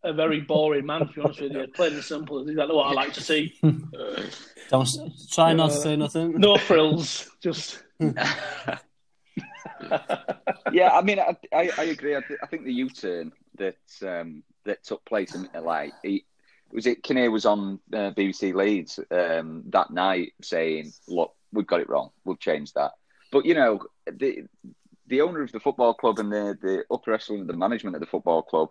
[0.02, 1.66] a very boring man, to be honest with you.
[1.68, 3.54] Plain and simple is exactly what I like to see.
[3.62, 6.38] Don't s- try not to say nothing.
[6.40, 7.82] No frills, just
[10.72, 12.16] yeah, I mean, I, I, I agree.
[12.16, 16.24] I, th- I think the U-turn that um, that took place in like he,
[16.72, 21.80] was it Kinnear was on uh, BBC Leeds um, that night saying, "Look, we've got
[21.80, 22.10] it wrong.
[22.24, 22.92] We'll change that."
[23.32, 24.44] But you know, the
[25.06, 28.00] the owner of the football club and the the upper echelon of the management of
[28.00, 28.70] the football club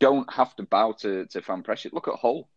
[0.00, 1.90] don't have to bow to, to fan pressure.
[1.92, 2.48] Look at Hull.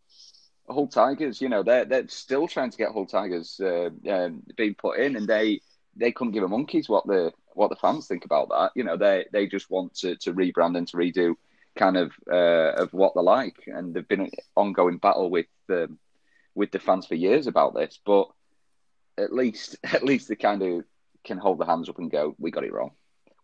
[0.68, 4.74] Hull Tigers, you know, they're they're still trying to get Hull Tigers uh, um, being
[4.74, 5.60] put in, and they
[5.96, 8.70] they couldn't give a monkeys what the what the fans think about that.
[8.74, 11.34] You know, they they just want to, to rebrand and to redo
[11.76, 15.88] kind of uh, of what they're like, and they've been an ongoing battle with the
[16.54, 17.98] with the fans for years about this.
[18.04, 18.28] But
[19.18, 20.84] at least at least they kind of
[21.24, 22.92] can hold their hands up and go, "We got it wrong.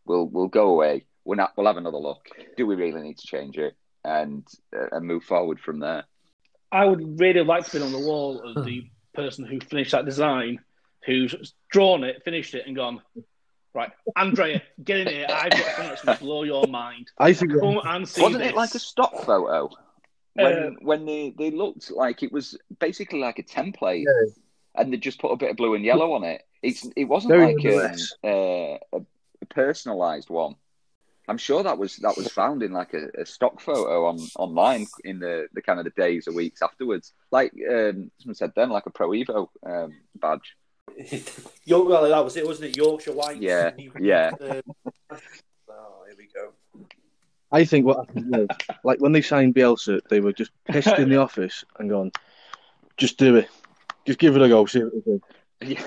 [0.04, 1.06] We'll we'll go away.
[1.24, 1.52] We're not.
[1.56, 2.28] We'll have another look.
[2.56, 6.04] Do we really need to change it?" And uh, and move forward from there.
[6.70, 10.04] I would really like to be on the wall of the person who finished that
[10.04, 10.58] design,
[11.04, 13.00] who's drawn it, finished it, and gone.
[13.76, 15.26] Right, Andrea, get in here.
[15.28, 17.10] I've got something that's going to blow your mind.
[17.18, 18.52] I think Come and see Wasn't this.
[18.52, 19.68] it like a stock photo?
[20.32, 24.32] When Uh, when they, they looked like it was basically like a template, Yeah.
[24.76, 26.42] and they just put a bit of blue and yellow on it.
[26.62, 28.14] It's it wasn't Very like um, nonetheless.
[28.24, 29.00] uh, a,
[29.42, 30.54] a personalized one.
[31.28, 34.86] I'm sure that was that was found in like a, a stock photo on online
[35.04, 37.12] in the, the kind of the days or weeks afterwards.
[37.30, 40.56] Like um, someone said then, like a Pro Evo um, badge.
[41.64, 42.76] York, well, that was it, wasn't it?
[42.76, 43.40] Yorkshire White.
[43.40, 44.30] Yeah, yeah.
[44.40, 44.62] Uh,
[45.68, 46.52] oh, here we go.
[47.52, 48.48] I think what happened was,
[48.82, 52.12] like when they signed Bielsa, they were just pissed in the office and gone,
[52.96, 53.48] just do it,
[54.06, 54.66] just give it a go.
[54.66, 55.22] See what they do.
[55.60, 55.86] Yeah.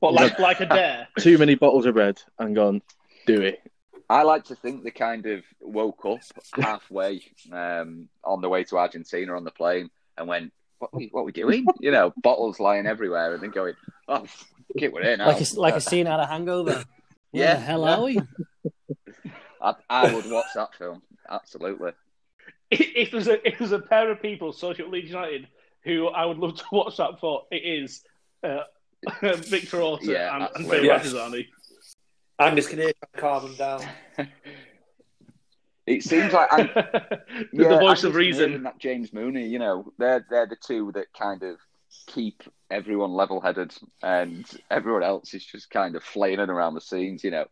[0.00, 1.08] What, like, like a dare?
[1.18, 2.82] Too many bottles of red and gone,
[3.26, 3.62] do it.
[4.10, 6.20] I like to think they kind of woke up
[6.52, 11.24] halfway um, on the way to Argentina on the plane and went, "What we, what
[11.24, 13.74] we doing?" You know, bottles lying everywhere, and then going,
[14.08, 16.72] "Oh, fuck it, now." Like a, like a scene out of Hangover.
[17.30, 17.96] Where Yeah, the hell yeah.
[17.96, 18.20] are we?
[19.60, 21.92] I, I would watch that film absolutely.
[22.70, 25.48] If there's a if there's a pair of people, social Leeds United,
[25.84, 28.02] who I would love to watch that for, it is
[28.42, 28.60] uh,
[29.22, 30.90] Victor Orta Yeah, and absolutely.
[30.90, 31.46] Andrea Radrizzani.
[32.40, 34.28] Angus Kinnear trying to calm them down.
[35.86, 37.20] It seems like and, the
[37.52, 38.54] yeah, voice Angus of reason.
[38.54, 39.46] and that James Mooney.
[39.46, 41.58] You know, they're they're the two that kind of
[42.06, 47.24] keep everyone level-headed, and everyone else is just kind of flailing around the scenes.
[47.24, 47.46] You know,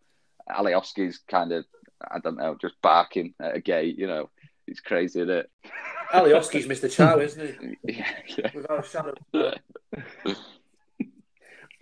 [0.48, 1.64] Alioski's kind of
[2.10, 3.98] I don't know, just barking at a gate.
[3.98, 4.30] You know,
[4.66, 5.50] it's crazy, isn't it?
[6.12, 6.90] Alioski's Mr.
[6.90, 7.76] Chow, isn't he?
[7.94, 8.50] Yeah, yeah.
[8.54, 9.14] Without a shadow.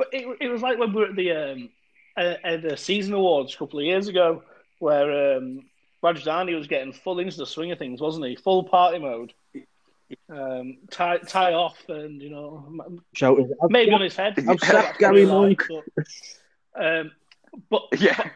[0.01, 1.69] But it, it was like when we were at the um,
[2.17, 4.43] at, at the season awards a couple of years ago,
[4.79, 5.67] where um,
[6.03, 8.35] Radrizzani was getting full into the swing of things, wasn't he?
[8.35, 9.35] Full party mode.
[10.29, 14.35] Um, tie tie off, and you know, m- Shouting, maybe on his head.
[14.39, 15.63] I've That's slapped probably Gary like,
[16.75, 17.13] But, um,
[17.69, 18.29] but yeah.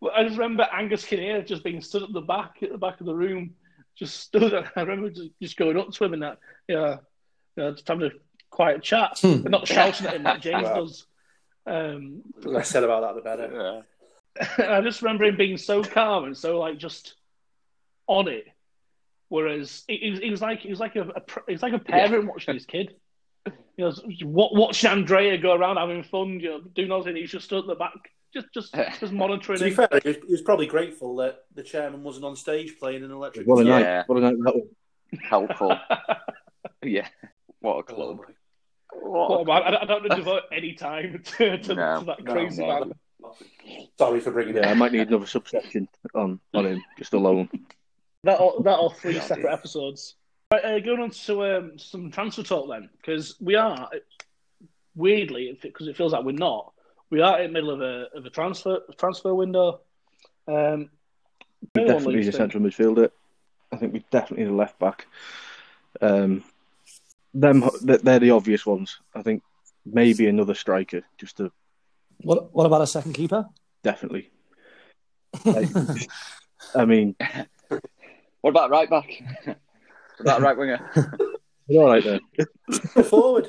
[0.00, 3.00] But I just remember Angus Kinnear just being stood at the back, at the back
[3.00, 3.54] of the room,
[3.96, 4.52] just stood.
[4.76, 6.96] I remember just, just going up to him and that, yeah,
[7.56, 8.10] you know, just having a
[8.50, 9.38] quiet chat, Hmm.
[9.42, 10.74] but not shouting at him like James Wow.
[10.80, 11.06] does.
[11.66, 13.82] Um, The less said about that, the better.
[14.58, 14.76] Yeah.
[14.76, 17.14] I just remember him being so calm and so like just
[18.06, 18.46] on it.
[19.28, 21.62] Whereas he, he was, he was like he was like a, a pr- he was
[21.62, 22.94] like a parent watching his kid.
[23.76, 23.92] you know,
[24.24, 27.18] watching Andrea go around having fun, you know, doing all things.
[27.18, 29.58] He's just stood at the back, just just just monitoring.
[29.58, 29.76] To be him.
[29.76, 33.10] fair, he was, he was probably grateful that the chairman wasn't on stage playing an
[33.10, 33.46] electric.
[33.46, 33.80] What a guitar.
[33.80, 33.96] Yeah.
[33.96, 34.04] night!
[34.08, 34.68] What a night that was.
[35.28, 35.78] Helpful.
[36.84, 37.08] yeah.
[37.60, 38.18] What a club.
[38.18, 42.24] my- What Well, a I, I don't devote any time to, to, No, to that
[42.26, 42.80] crazy no.
[42.80, 42.92] man.
[43.98, 44.62] Sorry for bringing it.
[44.64, 47.48] Yeah, I might need another subsection on on him just alone.
[48.24, 50.16] That or, that or three Yeah, separate episodes.
[50.52, 53.90] Right, uh, going on to um, some transfer talk then, because we are
[54.94, 56.72] weirdly, because it feels like we're not.
[57.10, 59.80] We are in the middle of a of a transfer transfer window.
[60.48, 60.90] Um,
[61.74, 63.10] We no definitely Leeds need a central midfielder.
[63.72, 65.06] I think we definitely need a left back.
[66.00, 66.44] Um,
[67.34, 68.98] them they're they're the obvious ones.
[69.14, 69.42] I think
[69.84, 71.52] maybe another striker just to
[72.22, 73.46] What What about a second keeper?
[73.82, 74.30] definitely.
[75.44, 75.68] Like,
[76.74, 77.14] I mean,
[78.46, 79.10] What about right back?
[79.44, 79.56] what
[80.20, 80.90] about right winger?
[81.68, 82.20] we're all right there.
[83.02, 83.48] Forward.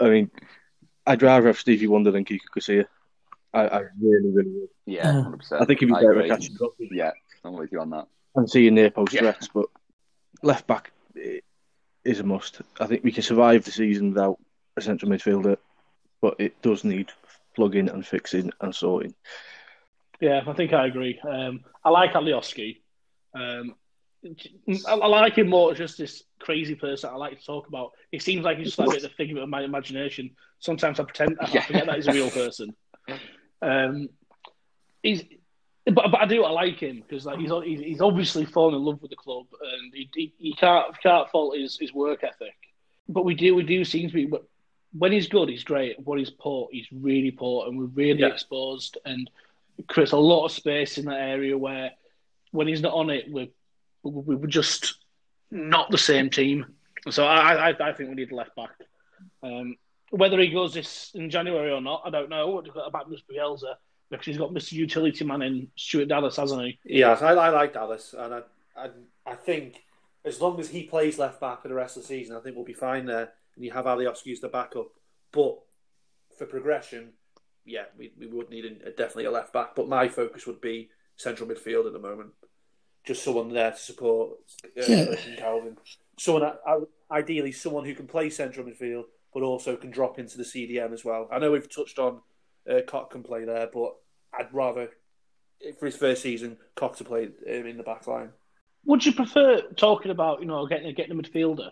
[0.00, 0.32] I mean,
[1.06, 2.86] I'd rather have Stevie Wonder than Kiko Casilla.
[3.54, 4.68] I, I really, really would.
[4.84, 5.62] yeah, 100%.
[5.62, 6.28] I think he'd be I better at agree.
[6.30, 7.12] catching drop Yeah,
[7.44, 8.08] I'm with you on that.
[8.34, 9.20] and seeing near post Yeah.
[9.20, 9.66] threats, but
[10.42, 10.90] left back
[12.04, 12.62] is a must.
[12.80, 14.40] I think we can survive the season without
[14.76, 15.56] a central midfielder,
[16.20, 17.12] but it does need
[17.54, 19.14] plugging and fixing and sorting.
[20.22, 21.18] Yeah, I think I agree.
[21.28, 22.80] Um, I like Alioski.
[23.34, 23.74] Um,
[24.24, 27.90] I, I like him more as just this crazy person I like to talk about.
[28.12, 30.30] He seems like he's just like a bit of a figment of my imagination.
[30.60, 31.62] Sometimes I pretend I Yeah.
[31.62, 32.74] forget that he's a real person.
[33.64, 34.08] Um,
[35.04, 35.22] he's,
[35.86, 38.82] but, but I do I like him because like he's he's he's obviously fallen in
[38.82, 42.56] love with the club and he he, he can't can't fault his, his work ethic.
[43.08, 44.28] But we do we do seem to be
[44.98, 45.94] when he's good, he's great.
[46.04, 48.26] When he's poor, he's really poor, and we're really Yeah.
[48.26, 49.30] exposed and
[49.88, 51.90] creates a lot of space in that area where
[52.50, 53.48] when he's not on it, we're
[54.02, 54.96] we- we're just
[55.50, 56.66] not the same team.
[57.10, 58.70] So I I, I think we need left back.
[59.42, 59.76] Um,
[60.10, 62.58] whether he goes this in January or not, I don't know.
[62.86, 63.22] About Mr.
[63.32, 63.74] Bielsa
[64.10, 64.72] because he's got Mr.
[64.72, 66.78] Utility Man in Stuart Dallas, hasn't he?
[66.84, 68.40] Yes, I, I like Dallas, and I,
[68.76, 68.90] I,
[69.24, 69.82] I think
[70.26, 72.54] as long as he plays left back for the rest of the season, I think
[72.54, 73.32] we'll be fine there.
[73.56, 74.88] And you have Alioski as the backup,
[75.32, 75.58] but
[76.36, 77.14] for progression,
[77.64, 79.74] yeah, we, we would need a, definitely a left back.
[79.74, 82.30] But my focus would be central midfield at the moment,
[83.04, 84.30] just someone there to support
[84.64, 85.04] uh, Yeah.
[85.38, 85.76] Kalvin.
[86.18, 90.36] Someone, I- I- ideally, someone who can play central midfield, but also can drop into
[90.36, 91.28] the CDM as well.
[91.32, 92.20] I know we've touched on
[92.70, 93.94] uh, Koch can play there, but
[94.38, 94.88] I'd rather
[95.78, 98.30] for his first season, Koch to play um, in the back line.
[98.84, 101.70] Would you prefer talking about you know getting getting a midfielder?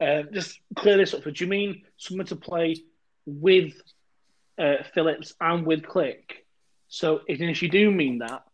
[0.00, 1.24] Uh, just clear this up.
[1.24, 2.76] Do you mean someone to play
[3.26, 3.74] with
[4.58, 6.44] uh, Phillips and with Klich?
[6.88, 8.44] So if, if you do mean that,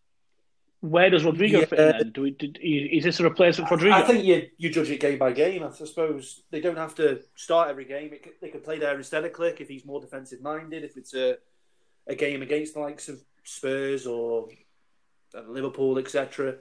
[0.80, 2.12] where does Rodrigo fit in then?
[2.12, 3.96] Do we, did, is this a replacement for Rodrigo?
[3.96, 5.62] I think you you judge it game by game.
[5.62, 8.12] I suppose they don't have to start every game.
[8.12, 10.84] It, they could play there instead of Klich if he's more defensive minded.
[10.84, 11.38] If it's a
[12.06, 14.48] a game against the likes of Spurs or
[15.34, 16.56] uh, Liverpool, etc.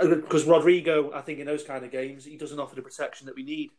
[0.00, 3.36] Because Rodrigo, I think in those kind of games, he doesn't offer the protection that
[3.36, 3.70] we need.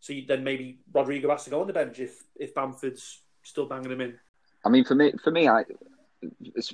[0.00, 3.66] So you, then maybe Rodrigo has to go on the bench if if Bamford's still
[3.66, 4.18] banging him in.
[4.64, 5.64] I mean, for me, for me, I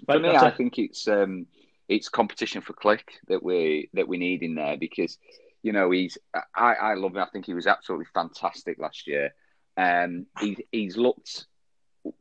[0.07, 1.47] for me, I think it's um,
[1.89, 5.19] it's competition for Klich that we that we need in there because
[5.63, 6.19] you know he's
[6.55, 7.23] I I love him.
[7.23, 9.35] I think he was absolutely fantastic last year.
[9.77, 11.47] Um, he he's looked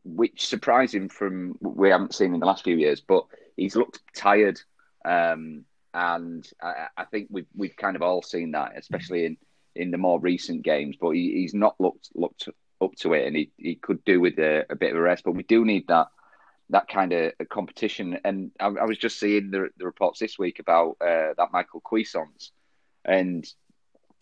[0.03, 3.25] which surprised him from what we haven't seen in the last few years, but
[3.57, 4.59] he's looked tired.
[5.03, 9.37] Um, and I, I think we've we've kind of all seen that, especially in,
[9.75, 10.95] in the more recent games.
[10.99, 12.49] But he, he's not looked looked
[12.81, 15.23] up to it, and he, he could do with a, a bit of a rest.
[15.23, 16.07] But we do need that
[16.69, 18.19] that kind of competition.
[18.23, 21.81] And I, I was just seeing the, the reports this week about uh, that Michael
[21.81, 22.51] Cuisance,
[23.05, 23.45] and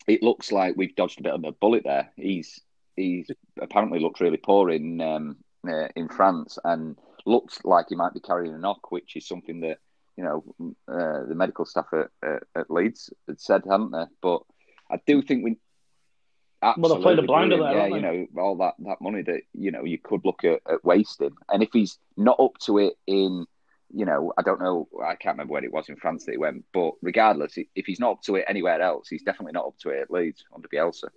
[0.06, 2.10] it looks like we've dodged a bit of a bullet there.
[2.16, 2.60] He's
[2.96, 5.36] he's apparently looked really poor in um,
[5.68, 9.60] uh, in France, and looks like he might be carrying a knock, which is something
[9.60, 9.78] that
[10.16, 10.44] you know
[10.88, 14.04] uh, the medical staff at, at, Leeds had said, hadn't they?
[14.20, 14.42] But
[14.92, 15.56] I do think we.
[16.76, 17.86] Well, they played a blinder there, yeah.
[17.86, 21.34] You know, all that, that money that you know you could look at, at wasting,
[21.48, 23.46] and if he's not up to it in,
[23.92, 26.38] you know, I don't know, I can't remember where it was in France that he
[26.38, 29.78] went, but regardless, if he's not up to it anywhere else, he's definitely not up
[29.78, 31.08] to it at Leeds under Bielsa.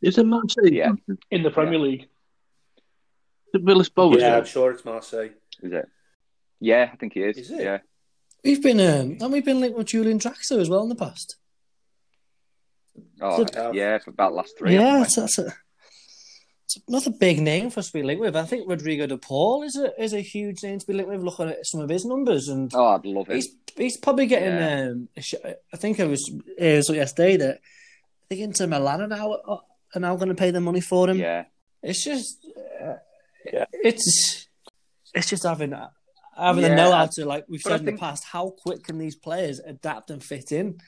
[0.00, 0.72] Is it Marseille?
[0.72, 0.92] Yeah.
[1.30, 2.02] in the Premier League.
[2.02, 4.20] Is it Villas Boas?
[4.20, 5.30] yeah, I'm sure it's Marseille.
[5.62, 5.88] Is it?
[6.60, 7.36] Yeah, I think he is.
[7.36, 7.60] Is it?
[7.60, 7.78] Yeah.
[8.42, 11.36] We've been, um, haven't we been linked with Julian Draxler as well in the past?
[13.24, 14.74] Oh, So- yeah, for about last three.
[14.74, 15.02] yeah, haven't we?
[15.02, 15.54] that's, that's a,
[16.64, 18.36] it's another big name for us to be linked with.
[18.36, 21.22] I think Rodrigo De Paul is a is a huge name to be linked with.
[21.22, 23.36] Looking at some of his numbers, and Oh, I'd love it.
[23.36, 24.48] he's he's probably getting.
[24.56, 24.90] Yeah.
[24.90, 25.08] Um,
[25.72, 29.32] I think it was it was yesterday that I think Inter Milan are now
[29.94, 31.18] are now going to pay the money for him.
[31.18, 31.44] Yeah,
[31.82, 32.46] It's just,
[32.82, 32.94] uh,
[33.52, 33.66] Yeah.
[33.72, 34.48] it's
[35.14, 35.74] it's just having
[36.36, 38.24] having Yeah, to know how to like we've but I said in the past.
[38.24, 40.78] How quick can these players adapt and fit in?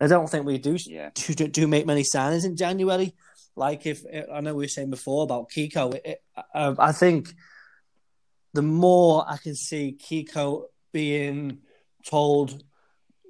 [0.00, 1.10] I don't think we do yeah.
[1.14, 3.14] do, do make many signings in January.
[3.56, 6.22] Like if I know we were saying before about Kiko, it, it,
[6.54, 7.28] I think
[8.54, 11.58] the more I can see Kiko being
[12.06, 12.62] told,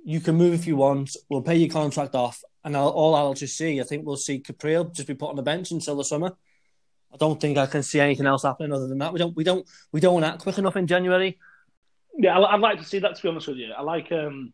[0.04, 1.16] "You can move if you want.
[1.28, 4.38] We'll pay your contract off," and I'll, all I'll just see, I think we'll see
[4.38, 6.36] Caprile just be put on the bench until the summer.
[7.12, 9.12] I don't think I can see anything else happening other than that.
[9.12, 11.38] We don't, we don't, we don't act quick enough in January.
[12.16, 13.16] Yeah, I- I'd like to see that.
[13.16, 14.12] To be honest with you, I like.
[14.12, 14.52] um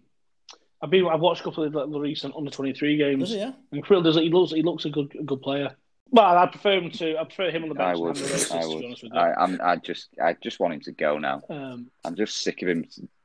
[0.83, 1.07] I've been.
[1.07, 3.39] I've watched a couple of the, the recent under twenty three games, Does it?
[3.39, 3.53] Yeah.
[3.73, 4.17] and Krill does.
[4.17, 4.53] He looks.
[4.53, 5.75] He looks a good, a good player.
[6.11, 7.19] Well, I prefer him to.
[7.19, 7.87] I prefer him on the bench.
[7.87, 8.01] I bench.
[8.01, 8.21] would.
[8.21, 8.85] races, I would.
[8.85, 9.19] honest with you.
[9.19, 9.61] I, I'm.
[9.63, 10.09] I just.
[10.23, 11.43] I just want him to go now.
[11.49, 12.85] Um, I'm just sick of him.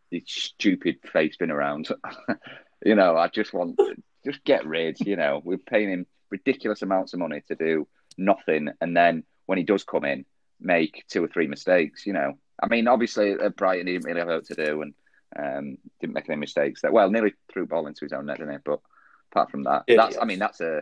[0.10, 1.90] His stupid face been around.
[2.86, 3.18] you know.
[3.18, 3.80] I just want.
[4.26, 5.00] Just get rid.
[5.02, 5.42] You know.
[5.44, 7.88] We're paying him ridiculous amounts of money to do
[8.18, 10.26] nothing, and then when he does come in,
[10.60, 12.08] make two or three mistakes.
[12.08, 12.38] You know.
[12.64, 14.94] I mean, obviously at Brighton he didn't really have a lot to do, and
[15.38, 16.82] um, didn't make any mistakes.
[16.82, 18.60] That well, nearly threw ball into his own net, didn't he?
[18.64, 18.80] But
[19.32, 20.16] apart from that, Yeah, that's.
[20.16, 20.22] yeah.
[20.22, 20.82] I mean, that's a.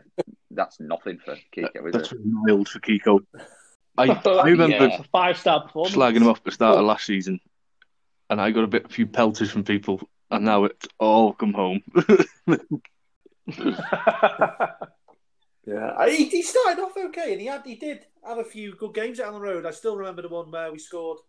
[0.52, 2.20] That's nothing for Kiko, is That's it?
[2.26, 3.20] mild for Kiko.
[3.98, 5.02] I, I remember Yeah.
[5.12, 5.96] five star performance.
[5.96, 7.40] slagging him off at the start of last season,
[8.30, 11.54] and I got a bit, a few pelters from people, and now it's all come
[11.54, 11.82] home.
[15.66, 18.74] Yeah, I, he, he started off okay, and he had he did have a few
[18.76, 19.68] good games out on the road.
[19.68, 21.20] I still remember the one where we scored.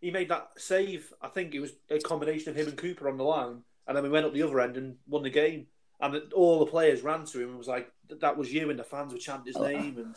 [0.00, 1.12] He made that save.
[1.20, 4.04] I think it was a combination of him and Cooper on the line, and then
[4.04, 5.66] we went up the other end and won the game.
[6.00, 7.90] And all the players ran to him and was like,
[8.20, 9.66] "That was you," and the fans were chanting his oh.
[9.66, 9.98] name.
[9.98, 10.16] And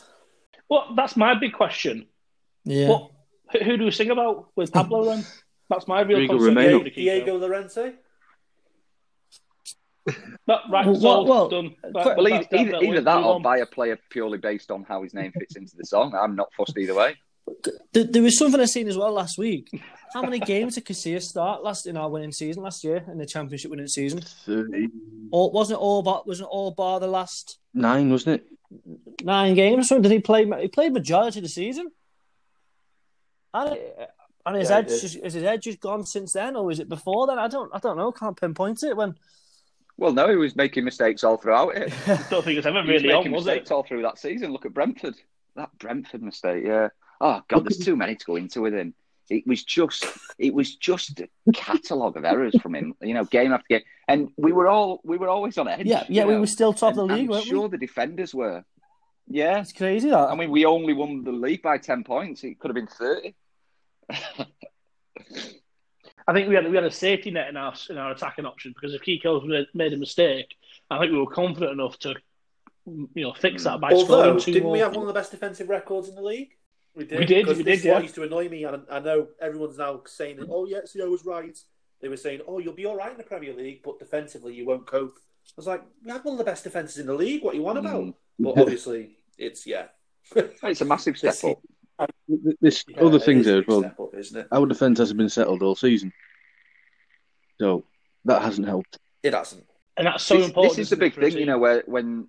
[0.70, 2.06] well, that's my big question.
[2.64, 2.90] Yeah.
[2.90, 3.12] What?
[3.52, 5.26] Who, who do we sing about with Pablo then?
[5.70, 6.56] That's my real Diego concern.
[6.56, 6.80] Romero.
[6.80, 6.96] with Kiko.
[6.96, 7.94] Diego Llorente.
[10.48, 11.76] No, right, Well, sold, well, done.
[11.94, 14.84] well, That- Well, that's either, either, either that or buy a player purely based on
[14.84, 16.14] how his name fits into the song.
[16.14, 17.16] I'm not fussed either way.
[17.93, 19.70] There, there was something I seen as well last week.
[20.14, 23.26] How many games did Casillas start last in our winning season last year in the
[23.26, 24.22] championship winning season?
[25.32, 28.47] All, wasn't it all bar, wasn't it all bar the last Nine, wasn't it?
[29.24, 29.88] nine games?
[29.88, 30.45] So did he play?
[30.62, 31.91] He played majority of the season.
[33.54, 33.78] And,
[34.45, 35.02] and his Yeah, edge did.
[35.02, 37.39] just, is his edge just gone since then, or is it before then?
[37.39, 38.12] I don't I don't know.
[38.12, 38.95] Can't pinpoint it.
[38.97, 39.16] When
[39.97, 41.93] Well, no, he was making mistakes all throughout it.
[42.08, 43.74] I don't think it's ever He was really making on, was mistakes it?
[43.74, 44.52] all through that season.
[44.52, 45.16] Look at Brentford.
[45.56, 46.89] That Brentford mistake, yeah.
[47.22, 48.95] Oh God, there's too many to go into with him.
[49.30, 50.05] It was just,
[50.39, 52.95] it was just a catalogue of errors from him.
[52.99, 55.86] You know, game after game, and we were all, we were always on edge.
[55.86, 56.41] yeah, yeah, we know.
[56.41, 57.69] were still top of the league, I'm weren't sure we?
[57.69, 58.65] the defenders were.
[59.28, 60.30] Yeah, It's crazy that.
[60.30, 62.43] I mean, we only won the league by ten points.
[62.43, 63.36] It could have been thirty.
[66.28, 68.74] I think we had we had a safety net in our in our attacking option
[68.74, 70.55] because if Kiko made, made a mistake,
[70.89, 72.15] I think we were confident enough to
[72.86, 74.74] you know fix that by Although, scoring two didn't more.
[74.74, 76.51] we have one of the best defensive records in the league?
[76.96, 77.20] We did.
[77.20, 78.04] We did, because we this did, is what yeah.
[78.04, 81.26] used to annoy me, and I know everyone's now saying, "Oh, yeah, see, I was
[81.26, 81.58] right."
[82.02, 84.66] They were saying, "Oh, you'll be all right in the Premier League, but defensively you
[84.66, 87.44] won't cope." I was like, "We have one of the best defenses in the league.
[87.44, 88.14] What you want about?" Mm.
[88.39, 89.86] But obviously, it's yeah.
[90.36, 91.60] It's a massive step up.
[92.62, 93.86] There's Yeah, other it things is there as well.
[93.86, 94.48] up, isn't it?
[94.52, 96.12] Our defence hasn't been settled all season,
[97.60, 97.84] so
[98.26, 98.98] that hasn't helped.
[99.24, 99.66] It hasn't.
[99.98, 100.76] and that's so this, important.
[100.78, 101.39] This is the big thing, team?
[101.39, 102.28] you know, where when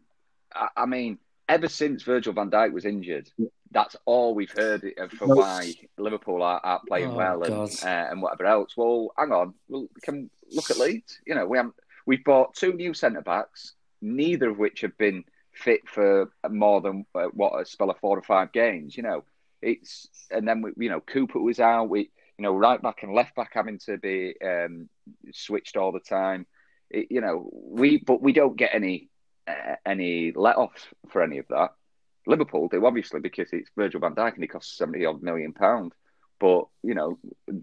[0.55, 3.31] I, I mean, ever since Virgil van Dijk was injured,
[3.73, 4.83] that's all we've heard
[5.19, 5.35] for No.
[5.35, 8.77] why Liverpool are, are playing Oh, well and uh, and whatever else.
[8.77, 11.19] Well, hang on, we can look at Leeds.
[11.27, 11.71] You know, we have
[12.07, 17.05] we've bought two new centre backs, neither of which have been fit for more than
[17.15, 18.97] uh, what a spell of four or five games.
[18.97, 19.25] You know,
[19.61, 21.89] it's and then we, you know Cooper was out.
[21.89, 24.89] We you know right back and left back having to be um,
[25.33, 26.47] switched all the time.
[26.91, 29.09] It, you know we but we don't get any
[29.49, 31.71] uh, any let offs for any of that.
[32.27, 35.93] Liverpool do obviously because it's Virgil van Dijk and he costs seventy odd million pound.
[36.41, 37.19] But you know,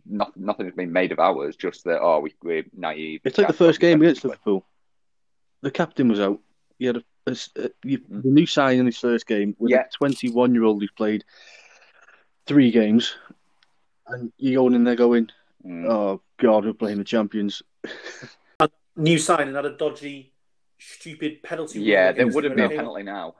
[0.05, 1.55] not, nothing has been made of ours.
[1.55, 3.21] Just that oh, we, we're naive.
[3.23, 4.65] It's like the first game against Liverpool.
[5.61, 6.39] The captain was out.
[6.77, 9.81] He had a, a, a you- the new sign in his first game with Yeah.
[9.81, 11.25] a 21 year old who's played
[12.45, 13.15] three games,
[14.07, 15.29] and you're going in there going,
[15.65, 15.89] Mm.
[15.89, 17.61] "Oh God, we're playing the champions."
[18.95, 20.33] New signing had a dodgy,
[20.77, 21.81] stupid penalty.
[21.81, 23.35] Yeah, there wouldn't be a penalty now.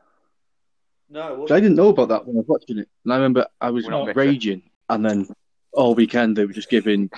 [1.10, 3.72] No, I didn't know about that when I was watching it, and I remember I
[3.72, 4.20] was We're bitter.
[4.20, 5.28] raging, and then
[5.74, 7.10] all weekend they were just giving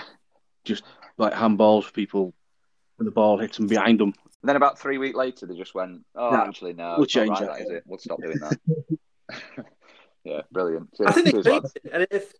[0.64, 0.82] just
[1.18, 2.32] like handballs for people
[2.96, 4.14] when the ball hits them behind them.
[4.42, 7.30] And then about three weeks later, they just went, "Oh, Yeah, actually, no, we'll change
[7.30, 7.82] right, that." that, is it?
[7.86, 8.58] We'll stop doing that."
[10.24, 10.88] yeah, brilliant.
[11.06, 11.72] I think they Cheers, lads.
[11.74, 12.32] changed it, and it,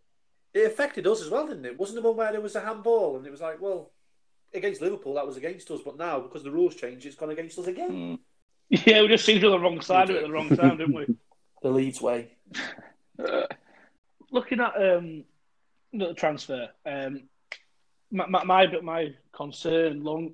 [0.54, 1.78] it affected us as well, didn't it?
[1.78, 3.92] Wasn't the one where there was a handball, and it was like, well,
[4.54, 7.58] against Liverpool that was against us, but now because the rules changed, it's gone against
[7.58, 7.90] us again.
[7.90, 8.18] Mm.
[8.86, 10.48] Yeah, we just seemed to be on the wrong side of it at the wrong
[10.56, 11.06] time, didn't we?
[11.62, 12.32] The Leeds way.
[14.30, 15.24] Looking at um,
[15.92, 17.22] the transfer, um,
[18.10, 20.32] my, my my concern long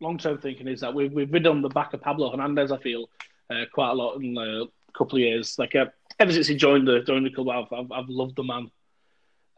[0.00, 2.72] long term thinking is that we've we've ridden on the back of Pablo Hernandez.
[2.72, 3.08] I feel
[3.50, 4.64] uh, quite a lot in a
[4.96, 5.58] couple of years.
[5.58, 5.86] Like uh,
[6.18, 8.70] ever since he joined the joined the club, I've I've, I've loved the man.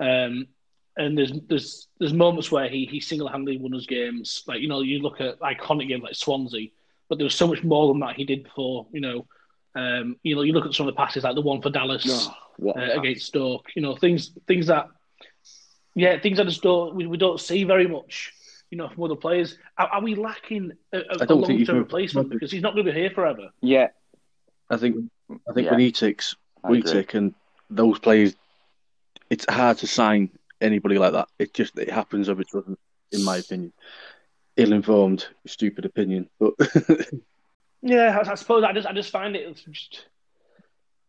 [0.00, 0.48] Um,
[0.96, 4.42] and there's there's there's moments where he he single handedly won us games.
[4.46, 6.68] Like you know, you look at iconic games like Swansea,
[7.08, 8.86] but there was so much more than that he did before.
[8.92, 9.26] You know,
[9.78, 12.28] um, you know, you look at some of the passes like the one for Dallas
[12.56, 13.66] what a uh, against Stoke.
[13.76, 14.88] You know, things things that
[15.94, 18.32] yeah, things that just don't we, we don't see very much.
[18.70, 19.56] You know, from other players.
[19.78, 22.92] Are, are we lacking a, don't long term can- replacement because he's not going to
[22.92, 23.48] be here forever?
[23.62, 23.88] Yeah,
[24.68, 24.96] I think
[25.48, 25.70] I think Yeah.
[25.70, 26.34] when he ticks,
[26.68, 26.92] we agree.
[26.92, 27.34] tick, and
[27.70, 28.34] those players,
[29.30, 31.28] it's hard to sign anybody like that.
[31.38, 32.76] It just it happens every sudden,
[33.12, 33.72] in my opinion.
[34.56, 36.52] Ill-informed, stupid opinion, but
[37.82, 40.06] Yeah, I, I suppose I just I just find it just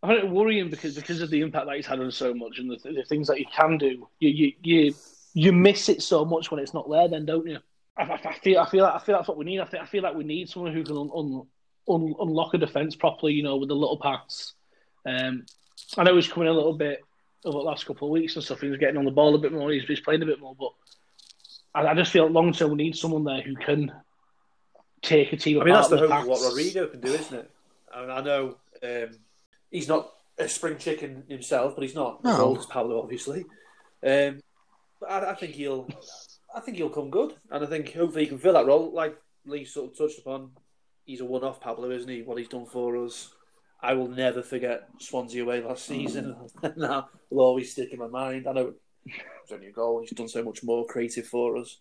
[0.03, 2.59] I find it worrying because because of the impact that he's had on so much
[2.59, 4.07] and the, the things that he can do.
[4.19, 4.93] You you you
[5.33, 7.59] you miss it so much when it's not there, then don't you?
[7.97, 9.59] I, I feel I feel like, I feel that's what we need.
[9.59, 11.47] I think I feel like we need someone who can un, un,
[11.87, 13.33] un, unlock a defense properly.
[13.33, 14.53] You know, with a little pass.
[15.05, 15.45] Um,
[15.97, 17.01] I know he's coming a little bit
[17.45, 18.61] over the last couple of weeks and stuff.
[18.61, 19.71] He was getting on the ball a bit more.
[19.71, 20.71] He's, he's playing a bit more, but
[21.73, 23.91] I, I just feel long term we need someone there who can
[25.01, 25.61] take a team.
[25.61, 26.47] I mean, that's the hope of what pass.
[26.47, 27.51] Rodrigo can do, isn't it?
[27.93, 29.09] I mean, I know um,
[29.71, 32.43] he's not a spring chicken himself, but he's not as No.
[32.45, 33.45] old as Pablo, obviously.
[34.03, 34.41] Um,
[34.99, 35.87] but I, I think he'll,
[36.55, 38.91] I think he'll come good, and I think hopefully he can fill that role.
[38.91, 40.51] Like Lee sort of touched upon,
[41.05, 42.21] he's a one-off Pablo, isn't he?
[42.21, 43.33] What he's done for us,
[43.81, 46.35] I will never forget Swansea away last season.
[46.61, 48.47] that will always stick in my mind.
[48.47, 48.75] I know it
[49.05, 50.01] was only a goal.
[50.01, 51.77] He's done so much more creative for us.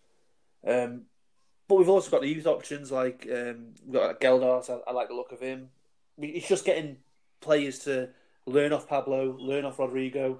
[0.66, 1.03] Um,
[1.69, 4.69] but we've also got the youth options like um, we've got Gelhardt.
[4.71, 5.69] I, I like the look of him.
[6.21, 6.97] I It's just getting
[7.41, 8.09] players to
[8.47, 10.39] learn off Pablo, learn off Rodrigo,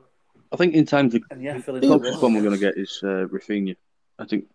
[0.51, 2.59] I think in time the and yeah, fill the the closest one we're going to
[2.61, 3.77] get is uh, Raphinha.
[4.19, 4.47] I think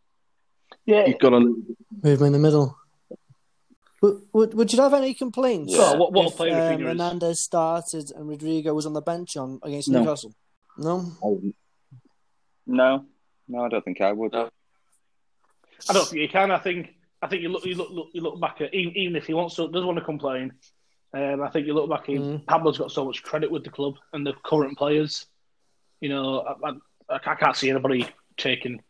[0.86, 1.64] Yeah, he's got on.
[2.02, 2.76] Move him in the middle.
[4.02, 5.74] Would, would, would you have any complaints?
[5.74, 6.88] Sure, what- what if, player um, Raphinha is?
[6.88, 10.00] Hernandez started and Rodrigo was on the bench on against No.
[10.00, 10.34] Newcastle?
[10.78, 11.06] No.
[12.66, 13.06] No,
[13.48, 14.32] no, I don't think I would.
[14.34, 14.50] No.
[15.90, 16.52] I don't think you can.
[16.52, 19.16] I think I think you look you look, look you look back at even, even
[19.16, 20.54] if he wants to does want to complain.
[21.14, 22.10] Um, I think you look back.
[22.10, 22.46] in Mm.
[22.48, 25.28] Pablo's got so much credit with the club and the current players.
[26.02, 26.70] You know, I,
[27.10, 28.82] I, I can't see anybody taking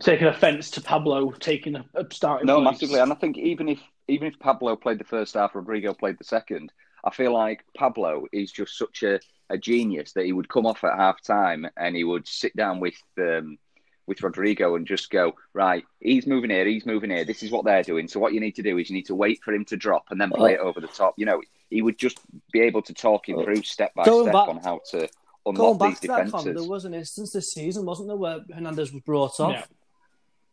[0.00, 2.46] taking offence to Pablo taking a, a starting.
[2.46, 2.72] No, place.
[2.72, 3.00] massively.
[3.00, 6.24] And I think even if even if Pablo played the first half, Rodrigo played the
[6.24, 6.72] second.
[7.04, 9.18] I feel like Pablo is just such a,
[9.50, 12.78] a genius that he would come off at half time and he would sit down
[12.78, 13.58] with um,
[14.06, 17.24] with Rodrigo and just go, right, he's moving here, he's moving here.
[17.24, 18.08] This is what they're doing.
[18.08, 20.06] So what you need to do is you need to wait for him to drop
[20.10, 20.62] and then play oh.
[20.62, 21.14] it over the top.
[21.16, 21.40] You know,
[21.70, 22.18] he would just
[22.52, 23.44] be able to talk him oh.
[23.44, 25.08] through step by Going step back- on how to
[25.44, 28.16] Going unlock back these to that, Con, there was an instance this season, wasn't there,
[28.16, 29.64] where Hernandez was brought off Yeah.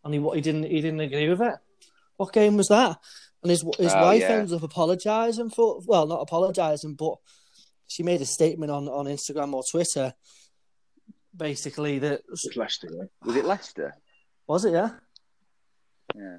[0.03, 1.55] and he what he didn't he didn't agree with it.
[2.17, 2.97] What game was that?
[3.43, 4.29] And his his Oh, wife yeah.
[4.29, 7.17] ended up apologising for well, not apologising, but
[7.87, 10.13] she made a statement on, on Instagram or Twitter,
[11.35, 13.09] basically that It's Leicester, right?
[13.23, 13.95] Was it Leicester?
[14.47, 14.89] was it, yeah.
[16.15, 16.37] Yeah.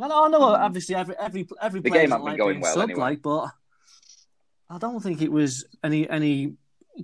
[0.00, 0.42] I know, I know.
[0.42, 3.00] Obviously, every every every The player game doesn't hadn't been like going well subbed, anyway.
[3.00, 3.50] like, but
[4.68, 6.54] I don't think it was any any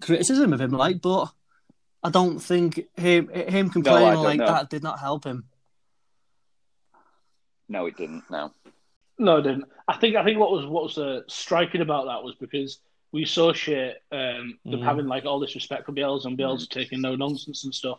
[0.00, 1.30] criticism of him, like, but
[2.02, 4.46] I don't think him him complaining don't like know.
[4.46, 5.44] that did not help him.
[7.68, 8.24] No, it didn't.
[8.30, 8.52] No.
[9.18, 9.64] No, I didn't.
[9.88, 12.78] I think I think what was what was uh, striking about that was because
[13.16, 14.84] we associate um, them Mhm.
[14.84, 17.98] having like all this respect for Bielsa and Bielsa taking no nonsense and stuff.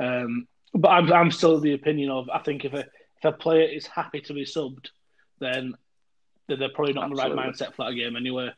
[0.00, 2.80] Um, but I'm I'm still of the opinion of I think if a
[3.18, 4.86] if a player is happy to be subbed,
[5.38, 5.74] then
[6.48, 8.50] then they're probably not in the right mindset for that game anyway.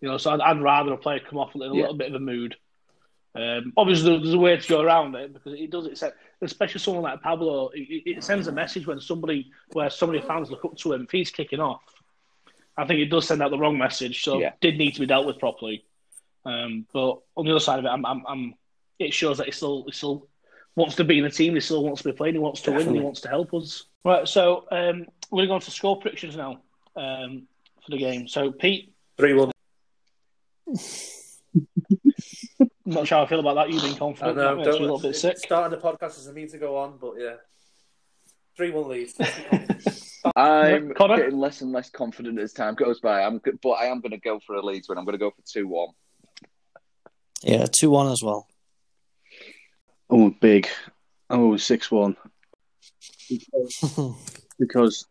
[0.00, 1.72] You know, so I'd, I'd rather a player come off in a Yeah.
[1.82, 2.56] little bit of a mood.
[3.34, 5.86] Um, obviously, there's a way to go around it because it does.
[5.86, 10.06] It set, especially someone like Pablo, it, it sends a message when somebody, where so
[10.06, 11.02] many fans look up to him.
[11.02, 11.82] If he's kicking off,
[12.76, 14.22] I think it does send out the wrong message.
[14.22, 14.48] So Yeah.
[14.48, 15.84] it did need to be dealt with properly.
[16.44, 18.54] Um, but on the other side of it, I'm, I'm, I'm,
[18.98, 20.28] it shows that he still, he still
[20.76, 21.54] wants to be in the team.
[21.54, 22.34] He still wants to be playing.
[22.34, 22.92] He wants to win.
[22.94, 23.84] He wants to help us.
[24.04, 24.26] Right.
[24.28, 26.60] So um, we're going to go on to score predictions now
[26.96, 27.46] um,
[27.84, 28.28] for the game.
[28.28, 29.50] So Pete, 3 1.
[30.66, 30.74] I'm
[32.86, 33.70] not sure how I feel about that.
[33.70, 34.36] You being I confident.
[34.36, 35.38] know, that makes me a little bit sick.
[35.38, 37.34] Starting the podcast doesn't mean to go on, but yeah.
[38.56, 39.08] 3 1 lead.
[40.36, 41.16] I'm Connor?
[41.16, 43.22] getting less and less confident as time goes by.
[43.22, 44.96] I'm, but I am going to go for a Leeds win.
[44.98, 45.88] I'm going to go for two one.
[47.42, 48.46] Yeah, two one as well.
[50.08, 50.68] Oh, big.
[51.28, 52.16] I'm going 6 1
[54.58, 55.06] because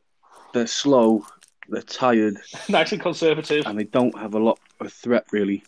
[0.54, 1.26] they're slow
[1.70, 2.38] they're tired
[2.70, 3.66] nice and conservative.
[3.66, 5.64] and they don't have a lot of threat really.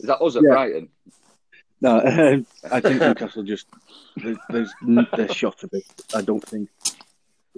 [0.00, 0.50] Is that us at Yeah.
[0.50, 0.88] Brighton?
[1.82, 1.98] No,
[2.70, 3.66] I think Newcastle just
[4.16, 4.72] there's, there's
[5.12, 5.82] they're shot a bit.
[6.14, 6.70] I don't think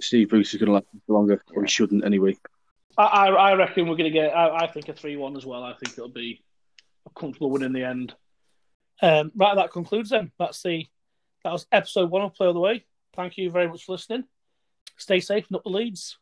[0.01, 2.35] Steve Bruce is going to last longer, or he shouldn't anyway.
[2.97, 4.35] I, I, I reckon we're going to get.
[4.35, 5.63] I, I think a three-one as well.
[5.63, 6.41] I think it'll be
[7.05, 8.15] a comfortable win in the end.
[8.99, 10.31] Um, right, that concludes then.
[10.39, 10.87] That's the
[11.43, 12.83] that was episode one of Play All the Way.
[13.15, 14.23] Thank you very much for listening.
[14.97, 16.17] Stay safe, not the leads.